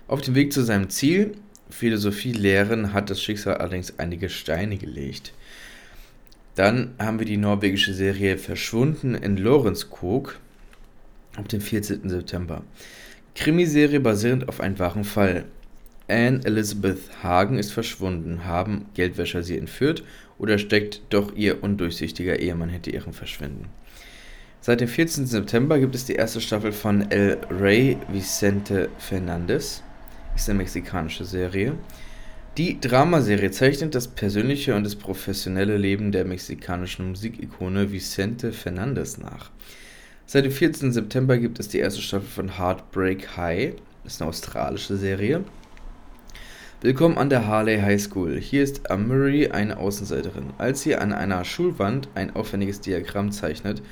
Auf 0.08 0.22
dem 0.22 0.34
Weg 0.34 0.52
zu 0.52 0.62
seinem 0.62 0.88
Ziel, 0.88 1.32
Philosophie 1.70 2.32
lehren, 2.32 2.92
hat 2.92 3.10
das 3.10 3.22
Schicksal 3.22 3.58
allerdings 3.58 3.98
einige 3.98 4.28
Steine 4.30 4.78
gelegt. 4.78 5.34
Dann 6.54 6.94
haben 6.98 7.18
wir 7.18 7.26
die 7.26 7.36
norwegische 7.36 7.92
Serie 7.92 8.38
Verschwunden 8.38 9.14
in 9.14 9.36
Lorenzkog 9.36 10.38
auf 11.36 11.48
dem 11.48 11.60
14. 11.60 12.08
September. 12.08 12.62
Krimiserie 13.34 14.00
basierend 14.00 14.48
auf 14.48 14.60
einem 14.60 14.78
wahren 14.78 15.04
Fall. 15.04 15.44
Anne 16.08 16.40
Elizabeth 16.44 17.22
Hagen 17.22 17.58
ist 17.58 17.72
verschwunden. 17.72 18.44
Haben 18.44 18.86
Geldwäscher 18.94 19.42
sie 19.42 19.58
entführt 19.58 20.04
oder 20.38 20.58
steckt 20.58 21.02
doch 21.10 21.34
ihr 21.34 21.62
undurchsichtiger 21.62 22.38
Ehemann 22.38 22.68
hinter 22.68 22.92
ihrem 22.94 23.12
Verschwinden? 23.12 23.66
Seit 24.66 24.80
dem 24.80 24.88
14. 24.88 25.26
September 25.26 25.78
gibt 25.78 25.94
es 25.94 26.06
die 26.06 26.14
erste 26.14 26.40
Staffel 26.40 26.72
von 26.72 27.10
El 27.10 27.36
Rey 27.50 27.98
Vicente 28.08 28.88
Fernandez. 28.96 29.82
Ist 30.34 30.48
eine 30.48 30.56
mexikanische 30.56 31.26
Serie. 31.26 31.74
Die 32.56 32.80
Dramaserie 32.80 33.50
zeichnet 33.50 33.94
das 33.94 34.08
persönliche 34.08 34.74
und 34.74 34.84
das 34.84 34.96
professionelle 34.96 35.76
Leben 35.76 36.12
der 36.12 36.24
mexikanischen 36.24 37.10
Musikikone 37.10 37.92
Vicente 37.92 38.54
Fernandez 38.54 39.18
nach. 39.18 39.50
Seit 40.24 40.46
dem 40.46 40.52
14. 40.52 40.92
September 40.94 41.36
gibt 41.36 41.60
es 41.60 41.68
die 41.68 41.80
erste 41.80 42.00
Staffel 42.00 42.28
von 42.28 42.58
Heartbreak 42.58 43.36
High. 43.36 43.74
Ist 44.06 44.22
eine 44.22 44.30
australische 44.30 44.96
Serie. 44.96 45.44
Willkommen 46.80 47.18
an 47.18 47.28
der 47.28 47.46
Harley 47.46 47.82
High 47.82 48.00
School. 48.00 48.40
Hier 48.40 48.62
ist 48.62 48.90
Amory 48.90 49.48
eine 49.48 49.76
Außenseiterin. 49.76 50.54
Als 50.56 50.80
sie 50.80 50.96
an 50.96 51.12
einer 51.12 51.44
Schulwand 51.44 52.08
ein 52.14 52.34
aufwendiges 52.34 52.80
Diagramm 52.80 53.30
zeichnet, 53.30 53.82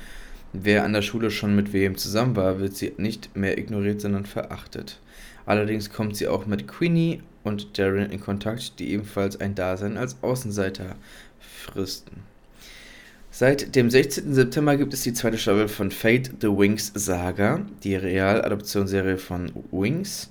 wer 0.53 0.83
an 0.83 0.93
der 0.93 1.01
Schule 1.01 1.31
schon 1.31 1.55
mit 1.55 1.73
wem 1.73 1.97
zusammen 1.97 2.35
war, 2.35 2.59
wird 2.59 2.75
sie 2.75 2.93
nicht 2.97 3.35
mehr 3.35 3.57
ignoriert, 3.57 4.01
sondern 4.01 4.25
verachtet. 4.25 4.99
Allerdings 5.45 5.91
kommt 5.91 6.15
sie 6.15 6.27
auch 6.27 6.45
mit 6.45 6.67
Queenie 6.67 7.21
und 7.43 7.77
Darren 7.77 8.11
in 8.11 8.21
Kontakt, 8.21 8.79
die 8.79 8.91
ebenfalls 8.91 9.39
ein 9.39 9.55
Dasein 9.55 9.97
als 9.97 10.17
Außenseiter 10.21 10.95
fristen. 11.39 12.23
Seit 13.31 13.75
dem 13.75 13.89
16. 13.89 14.33
September 14.33 14.77
gibt 14.77 14.93
es 14.93 15.01
die 15.01 15.13
zweite 15.13 15.39
Staffel 15.39 15.67
von 15.67 15.89
Fate 15.89 16.29
the 16.39 16.47
Wings 16.47 16.91
Saga, 16.93 17.65
die 17.83 17.95
Realadoptionsserie 17.95 19.17
von 19.17 19.51
Wings. 19.71 20.29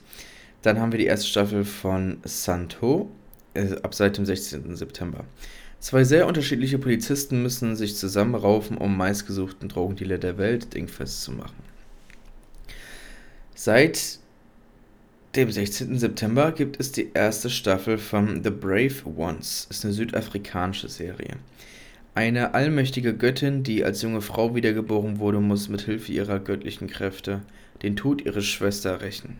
Dann 0.63 0.79
haben 0.79 0.93
wir 0.93 1.01
die 1.01 1.07
erste 1.07 1.27
Staffel 1.27 1.65
von 1.65 2.19
Santo, 2.23 3.11
äh, 3.55 3.75
ab 3.83 3.93
seit 3.95 4.17
dem 4.17 4.25
16. 4.25 4.77
September. 4.77 5.25
Zwei 5.83 6.05
sehr 6.05 6.29
unterschiedliche 6.29 6.79
Polizisten 6.79 7.43
müssen 7.43 7.75
sich 7.75 7.97
zusammenraufen, 7.97 8.79
um 8.79 8.97
meistgesuchten 8.97 9.69
Drogendealer 9.69 10.17
der 10.17 10.39
Welt 10.39 10.75
dingfest 10.75 11.23
zu 11.23 11.33
machen. 11.33 11.57
Seit 13.57 14.21
dem 15.35 15.51
16. 15.51 15.99
September 15.99 16.53
gibt 16.53 16.79
es 16.79 16.93
die 16.93 17.11
erste 17.15 17.51
Staffel 17.51 17.99
von 17.99 18.45
The 18.45 18.51
Brave 18.51 18.95
Ones. 19.17 19.67
Ist 19.71 19.85
eine 19.85 19.93
südafrikanische 19.93 20.89
Serie. 20.89 21.35
Eine 22.15 22.55
allmächtige 22.55 23.13
Göttin, 23.13 23.65
die 23.65 23.83
als 23.85 24.03
junge 24.03 24.21
Frau 24.21 24.55
wiedergeboren 24.55 25.19
wurde, 25.19 25.41
muss 25.41 25.69
mit 25.69 25.81
Hilfe 25.81 26.13
ihrer 26.13 26.39
göttlichen 26.39 26.87
Kräfte 26.87 27.41
den 27.83 27.97
Tod 27.97 28.25
ihrer 28.25 28.43
Schwester 28.43 29.01
rächen. 29.01 29.37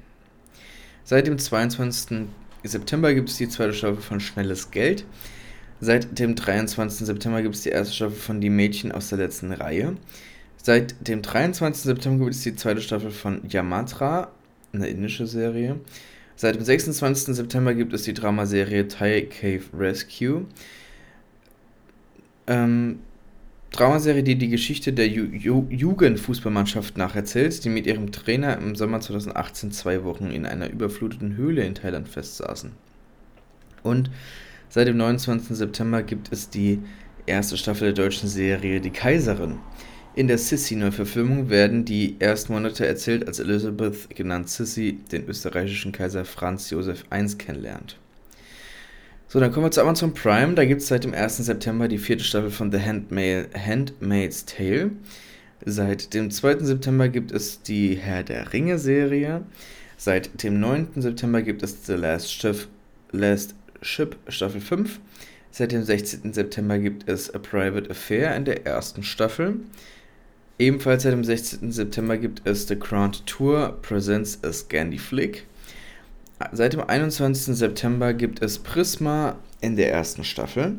Seit 1.05 1.29
dem 1.29 1.39
22. 1.39 2.27
September 2.65 3.15
gibt 3.15 3.29
es 3.29 3.37
die 3.37 3.49
zweite 3.49 3.75
Staffel 3.75 4.03
von 4.03 4.19
Schnelles 4.19 4.73
Geld. 4.73 5.05
Seit 5.85 6.17
dem 6.21 6.37
23. 6.37 7.05
September 7.09 7.43
gibt 7.43 7.57
es 7.57 7.63
die 7.63 7.71
erste 7.71 7.93
Staffel 7.93 8.17
von 8.17 8.41
Die 8.41 8.51
Mädchen 8.51 8.93
aus 8.93 9.09
der 9.09 9.19
letzten 9.19 9.51
Reihe. 9.51 9.97
Seit 10.57 11.09
dem 11.09 11.23
23. 11.23 11.83
September 11.83 12.27
gibt 12.27 12.37
es 12.37 12.43
die 12.43 12.55
zweite 12.55 12.81
Staffel 12.81 13.11
von 13.11 13.41
Yamatra, 13.49 14.31
eine 14.73 14.87
indische 14.87 15.27
Serie. 15.27 15.81
Seit 16.37 16.55
dem 16.55 16.63
26. 16.63 17.35
September 17.35 17.75
gibt 17.75 17.93
es 17.95 18.05
die 18.05 18.15
Dramaserie 18.15 18.87
Thai 18.87 19.23
Cave 19.23 19.65
Rescue. 19.77 20.47
Ähm, 22.47 23.01
Dramaserie, 23.73 24.23
die 24.23 24.37
die 24.37 24.51
Geschichte 24.51 24.93
der 24.93 25.09
Ju 25.09 25.25
Ju 25.25 25.67
Jugendfußballmannschaft 25.69 26.97
nacherzählt, 26.97 27.65
die 27.65 27.71
mit 27.71 27.89
ihrem 27.89 28.13
Trainer 28.13 28.57
im 28.57 28.77
Sommer 28.77 29.01
2018 29.01 29.73
zwei 29.73 30.05
Wochen 30.05 30.31
in 30.31 30.47
einer 30.47 30.71
überfluteten 30.71 31.35
Höhle 31.35 31.65
in 31.65 31.75
Thailand 31.75 32.09
festsaßen. 32.09 32.71
Und 33.83 34.11
seit 34.73 34.89
dem 34.89 34.97
29. 34.97 35.55
September 35.55 36.03
gibt 36.03 36.33
es 36.33 36.49
die 36.49 36.81
erste 37.27 37.59
Staffel 37.59 37.93
der 37.93 38.05
deutschen 38.05 38.27
Serie 38.27 38.81
Die 38.81 38.91
Kaiserin. 38.91 39.59
In 40.15 40.29
der 40.29 40.39
Sissi-Neuverfilmung 40.39 41.51
werden 41.51 41.85
die 41.85 42.17
ersten 42.19 42.55
Monate 42.55 42.87
erzählt, 42.87 43.27
als 43.27 43.39
Elizabeth, 43.39 44.09
genannt 44.17 44.49
Sissi, 44.49 44.99
den 45.13 45.27
österreichischen 45.27 45.93
Kaiser 45.93 46.25
Franz 46.25 46.71
Josef 46.71 47.05
I 47.15 47.27
kennenlernt. 47.37 47.99
So, 49.29 49.41
dann 49.41 49.53
kommen 49.53 49.67
wir 49.67 49.71
zu 49.71 49.83
Amazon 49.83 50.15
Prime. 50.15 50.55
Da 50.55 50.65
gibt 50.65 50.81
es 50.81 50.89
seit 50.89 51.05
dem 51.05 51.13
1. 51.13 51.39
September 51.39 51.87
die 51.87 51.99
vierte 51.99 52.25
Staffel 52.25 52.51
von 52.51 52.73
The 52.73 52.81
Handmaid, 52.81 53.49
Handmaid's 53.55 54.47
Tale. 54.47 54.93
Seit 55.67 56.15
dem 56.15 56.31
2. 56.31 56.61
September 56.61 57.09
gibt 57.09 57.31
es 57.31 57.61
die 57.61 57.97
Herr 57.97 58.23
der 58.23 58.55
Ringe-Serie. 58.55 59.43
Seit 59.99 60.43
dem 60.43 60.61
9. 60.61 60.89
September 60.97 61.43
gibt 61.43 61.63
es 61.63 61.85
The 61.87 61.95
Last 61.95 62.33
Ship, 62.33 62.67
Last 63.13 63.55
Ship 63.83 64.17
Staffel 64.29 64.61
5. 64.61 65.01
Seit 65.51 65.73
dem 65.73 65.83
16. 65.83 66.33
September 66.33 66.79
gibt 66.79 67.09
es 67.09 67.33
A 67.35 67.39
Private 67.39 67.91
Affair 67.91 68.35
in 68.37 68.45
der 68.45 68.65
ersten 68.65 69.03
Staffel. 69.03 69.57
Ebenfalls 70.59 71.03
seit 71.03 71.13
dem 71.13 71.25
16. 71.25 71.73
September 71.73 72.17
gibt 72.17 72.47
es 72.47 72.67
The 72.69 72.79
Grand 72.79 73.27
Tour 73.27 73.79
Presents 73.83 74.39
a 74.43 74.53
Scandi 74.53 74.99
Flick. 74.99 75.47
Seit 76.53 76.73
dem 76.73 76.81
21. 76.81 77.57
September 77.57 78.15
gibt 78.15 78.43
es 78.43 78.59
Prisma 78.59 79.37
in 79.61 79.77
der 79.77 79.93
ersten 79.93 80.25
Staffel. 80.25 80.79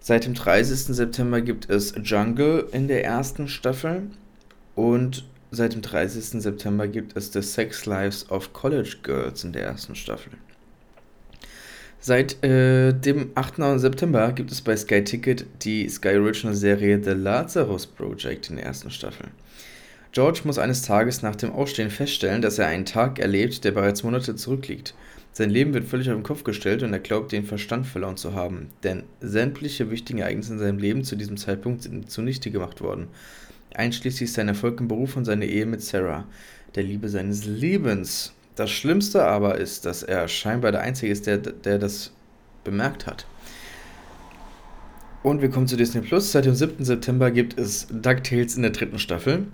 Seit 0.00 0.26
dem 0.26 0.34
30. 0.34 0.94
September 0.94 1.40
gibt 1.40 1.70
es 1.70 1.94
Jungle 2.02 2.68
in 2.72 2.88
der 2.88 3.04
ersten 3.04 3.48
Staffel. 3.48 4.10
Und 4.74 5.24
seit 5.50 5.72
dem 5.72 5.82
30. 5.82 6.42
September 6.42 6.86
gibt 6.86 7.16
es 7.16 7.32
The 7.32 7.42
Sex 7.42 7.86
Lives 7.86 8.30
of 8.30 8.52
College 8.52 8.96
Girls 9.02 9.42
in 9.42 9.52
der 9.52 9.62
ersten 9.62 9.94
Staffel. 9.94 10.32
Seit 12.06 12.40
äh, 12.44 12.92
dem 12.92 13.32
8. 13.34 13.80
September 13.80 14.30
gibt 14.30 14.52
es 14.52 14.60
bei 14.60 14.76
Sky 14.76 15.02
Ticket 15.02 15.44
die 15.62 15.88
Sky 15.88 16.16
Original 16.18 16.54
Serie 16.54 17.02
The 17.02 17.10
Lazarus 17.10 17.84
Project 17.84 18.48
in 18.48 18.54
der 18.54 18.66
ersten 18.66 18.92
Staffel. 18.92 19.26
George 20.12 20.42
muss 20.44 20.56
eines 20.56 20.82
Tages 20.82 21.22
nach 21.22 21.34
dem 21.34 21.50
Aufstehen 21.50 21.90
feststellen, 21.90 22.42
dass 22.42 22.60
er 22.60 22.68
einen 22.68 22.84
Tag 22.84 23.18
erlebt, 23.18 23.64
der 23.64 23.72
bereits 23.72 24.04
Monate 24.04 24.36
zurückliegt. 24.36 24.94
Sein 25.32 25.50
Leben 25.50 25.74
wird 25.74 25.86
völlig 25.86 26.08
auf 26.08 26.14
den 26.14 26.22
Kopf 26.22 26.44
gestellt 26.44 26.84
und 26.84 26.92
er 26.92 27.00
glaubt, 27.00 27.32
den 27.32 27.44
Verstand 27.44 27.88
verloren 27.88 28.16
zu 28.16 28.34
haben, 28.34 28.68
denn 28.84 29.02
sämtliche 29.20 29.90
wichtigen 29.90 30.20
Ereignisse 30.20 30.52
in 30.52 30.60
seinem 30.60 30.78
Leben 30.78 31.02
zu 31.02 31.16
diesem 31.16 31.36
Zeitpunkt 31.36 31.82
sind 31.82 32.08
zunichte 32.08 32.52
gemacht 32.52 32.82
worden. 32.82 33.08
Einschließlich 33.74 34.32
sein 34.32 34.46
Erfolg 34.46 34.78
im 34.78 34.86
Beruf 34.86 35.16
und 35.16 35.24
seine 35.24 35.46
Ehe 35.46 35.66
mit 35.66 35.82
Sarah, 35.82 36.28
der 36.76 36.84
Liebe 36.84 37.08
seines 37.08 37.46
Lebens. 37.46 38.32
Das 38.56 38.70
Schlimmste 38.70 39.24
aber 39.24 39.58
ist, 39.58 39.84
dass 39.84 40.02
er 40.02 40.26
scheinbar 40.28 40.72
der 40.72 40.80
Einzige 40.80 41.12
ist, 41.12 41.26
der, 41.26 41.38
der 41.38 41.78
das 41.78 42.12
bemerkt 42.64 43.06
hat. 43.06 43.26
Und 45.22 45.42
wir 45.42 45.50
kommen 45.50 45.66
zu 45.66 45.76
Disney 45.76 46.00
Plus. 46.00 46.32
Seit 46.32 46.46
dem 46.46 46.54
7. 46.54 46.84
September 46.84 47.30
gibt 47.30 47.58
es 47.58 47.86
DuckTales 47.90 48.56
in 48.56 48.62
der 48.62 48.70
dritten 48.70 48.98
Staffel. 48.98 49.46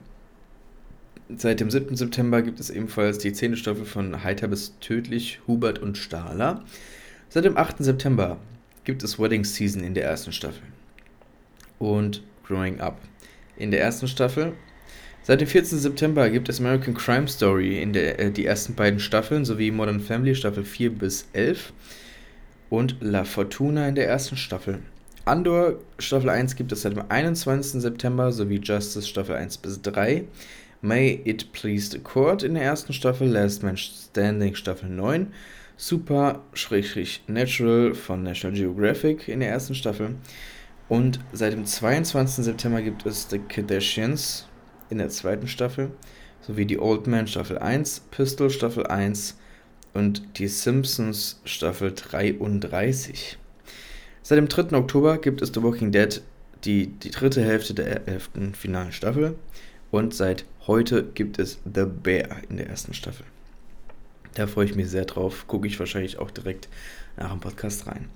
Seit 1.37 1.61
dem 1.61 1.71
7. 1.71 1.97
September 1.97 2.43
gibt 2.43 2.61
es 2.61 2.71
ebenfalls 2.71 3.19
die 3.19 3.33
10. 3.33 3.57
Staffel 3.57 3.87
von 3.87 4.23
Heiter 4.23 4.49
bis 4.49 4.79
Tödlich, 4.81 5.41
Hubert 5.47 5.81
und 5.81 5.99
Stahler. 5.99 6.63
Seit 7.29 7.45
dem 7.45 7.57
8. 7.57 7.79
September 7.79 8.37
gibt 8.85 9.03
es 9.03 9.19
Wedding 9.19 9.45
Season 9.45 9.83
in 9.83 9.95
der 9.95 10.05
ersten 10.05 10.33
Staffel. 10.33 10.63
Und 11.79 12.23
Growing 12.47 12.81
Up 12.81 13.01
in 13.57 13.71
der 13.71 13.81
ersten 13.81 14.07
Staffel. 14.07 14.53
Seit 15.25 15.41
dem 15.41 15.47
14. 15.47 15.79
September 15.79 16.29
gibt 16.31 16.49
es 16.49 16.59
American 16.59 16.95
Crime 16.95 17.29
Story 17.29 17.81
in 17.81 17.93
der, 17.93 18.19
äh, 18.19 18.33
die 18.33 18.45
ersten 18.45 18.75
beiden 18.75 18.99
Staffeln 18.99 19.45
sowie 19.45 19.71
Modern 19.71 20.01
Family 20.01 20.35
Staffel 20.35 20.65
4 20.65 20.91
bis 20.91 21.29
11 21.33 21.73
und 22.71 22.97
La 23.01 23.23
Fortuna 23.23 23.89
in 23.89 23.95
der 23.95 24.09
ersten 24.09 24.37
Staffel. 24.37 24.81
Andor 25.25 25.79
Staffel 26.01 26.29
1 26.29 26.57
gibt 26.57 26.73
es 26.73 26.83
seit 26.83 26.97
dem 26.97 27.05
21. 27.09 27.81
September 27.81 28.33
sowie 28.33 28.61
Justice 28.61 29.07
Staffel 29.07 29.37
1 29.37 29.59
bis 29.59 29.81
3. 29.81 30.25
May 30.81 31.21
It 31.25 31.53
Please 31.53 31.93
the 31.93 32.01
Court 32.01 32.43
in 32.43 32.55
der 32.55 32.65
ersten 32.65 32.93
Staffel, 32.93 33.29
Last 33.29 33.63
Man 33.63 33.77
Standing 33.77 34.57
Staffel 34.57 34.89
9, 34.89 35.29
Super-Natural 35.77 37.95
von 37.95 38.25
National 38.25 38.57
Geographic 38.57 39.29
in 39.29 39.39
der 39.39 39.51
ersten 39.51 39.77
Staffel 39.77 40.17
und 40.89 41.21
seit 41.33 41.53
dem 41.53 41.65
22. 41.65 42.45
September 42.45 42.83
gibt 42.83 43.07
es 43.07 43.29
The 43.31 43.39
Kardashians 43.39 44.49
in 44.93 44.99
der 44.99 45.09
zweiten 45.09 45.49
Staffel 45.49 45.91
sowie 46.47 46.67
die 46.67 46.79
Old 46.79 47.07
Man 47.07 47.27
Staffel 47.27 47.59
1, 47.59 48.03
Pistol 48.11 48.51
Staffel 48.51 48.87
1 48.87 49.37
und 49.95 50.39
die 50.39 50.49
Simpsons 50.49 51.41
Staffel 51.45 51.93
33. 51.93 53.39
Seit 54.23 54.39
dem 54.39 54.49
3. 54.49 54.77
Oktober 54.77 55.19
gibt 55.19 55.43
es 55.43 55.51
The 55.53 55.63
Walking 55.63 55.91
Dead, 55.91 56.23
die, 56.65 56.87
die 56.87 57.11
dritte 57.11 57.43
Hälfte 57.43 57.75
der 57.75 58.07
elften 58.07 58.55
finalen 58.55 58.93
Staffel. 58.93 59.35
Und 59.91 60.15
seit 60.15 60.45
heute 60.67 61.03
gibt 61.03 61.39
es 61.39 61.59
The 61.65 61.85
Bear 61.85 62.43
in 62.49 62.57
der 62.57 62.69
ersten 62.69 62.95
Staffel. 62.95 63.27
Da 64.35 64.47
freue 64.47 64.65
ich 64.65 64.75
mich 64.75 64.89
sehr 64.89 65.05
drauf. 65.05 65.47
Gucke 65.47 65.67
ich 65.67 65.79
wahrscheinlich 65.79 66.19
auch 66.19 66.31
direkt 66.31 66.69
nach 67.17 67.31
dem 67.31 67.41
Podcast 67.41 67.87
rein. 67.87 68.09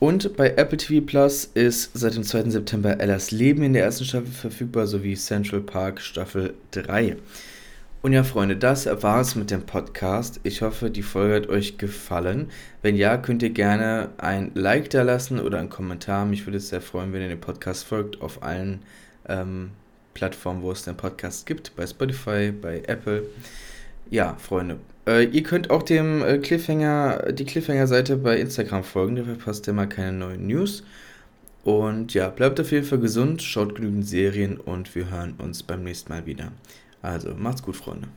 Und 0.00 0.34
bei 0.34 0.54
Apple 0.56 0.78
TV 0.78 1.04
Plus 1.04 1.44
ist 1.44 1.90
seit 1.92 2.16
dem 2.16 2.24
2. 2.24 2.48
September 2.48 2.98
Ellas 2.98 3.32
Leben 3.32 3.62
in 3.62 3.74
der 3.74 3.84
ersten 3.84 4.06
Staffel 4.06 4.32
verfügbar, 4.32 4.86
sowie 4.86 5.14
Central 5.14 5.60
Park 5.60 6.00
Staffel 6.00 6.54
3. 6.70 7.18
Und 8.00 8.14
ja, 8.14 8.24
Freunde, 8.24 8.56
das 8.56 8.86
war 9.02 9.20
es 9.20 9.34
mit 9.34 9.50
dem 9.50 9.66
Podcast. 9.66 10.40
Ich 10.42 10.62
hoffe, 10.62 10.90
die 10.90 11.02
Folge 11.02 11.34
hat 11.34 11.48
euch 11.50 11.76
gefallen. 11.76 12.50
Wenn 12.80 12.96
ja, 12.96 13.18
könnt 13.18 13.42
ihr 13.42 13.50
gerne 13.50 14.08
ein 14.16 14.52
Like 14.54 14.88
da 14.88 15.02
lassen 15.02 15.38
oder 15.38 15.58
einen 15.58 15.68
Kommentar. 15.68 16.24
Mich 16.24 16.46
würde 16.46 16.56
es 16.56 16.70
sehr 16.70 16.80
freuen, 16.80 17.12
wenn 17.12 17.20
ihr 17.20 17.28
den 17.28 17.40
Podcast 17.40 17.84
folgt 17.84 18.22
auf 18.22 18.42
allen 18.42 18.80
ähm, 19.28 19.72
Plattformen, 20.14 20.62
wo 20.62 20.72
es 20.72 20.82
den 20.82 20.96
Podcast 20.96 21.44
gibt, 21.44 21.76
bei 21.76 21.86
Spotify, 21.86 22.52
bei 22.52 22.82
Apple. 22.86 23.24
Ja, 24.08 24.34
Freunde. 24.38 24.78
Äh, 25.06 25.24
ihr 25.24 25.42
könnt 25.42 25.70
auch 25.70 25.82
dem 25.82 26.22
äh, 26.22 26.38
Cliffhanger, 26.38 27.32
die 27.32 27.44
Cliffhanger-Seite 27.44 28.16
bei 28.16 28.38
Instagram 28.38 28.84
folgen, 28.84 29.16
da 29.16 29.24
verpasst 29.24 29.66
ihr 29.66 29.72
mal 29.72 29.88
keine 29.88 30.12
neuen 30.12 30.46
News. 30.46 30.84
Und 31.64 32.14
ja, 32.14 32.30
bleibt 32.30 32.60
auf 32.60 32.72
jeden 32.72 32.86
Fall 32.86 33.00
gesund, 33.00 33.42
schaut 33.42 33.74
genügend 33.74 34.06
Serien 34.06 34.58
und 34.58 34.94
wir 34.94 35.10
hören 35.10 35.34
uns 35.38 35.62
beim 35.62 35.84
nächsten 35.84 36.12
Mal 36.12 36.26
wieder. 36.26 36.52
Also, 37.02 37.34
macht's 37.34 37.62
gut, 37.62 37.76
Freunde. 37.76 38.08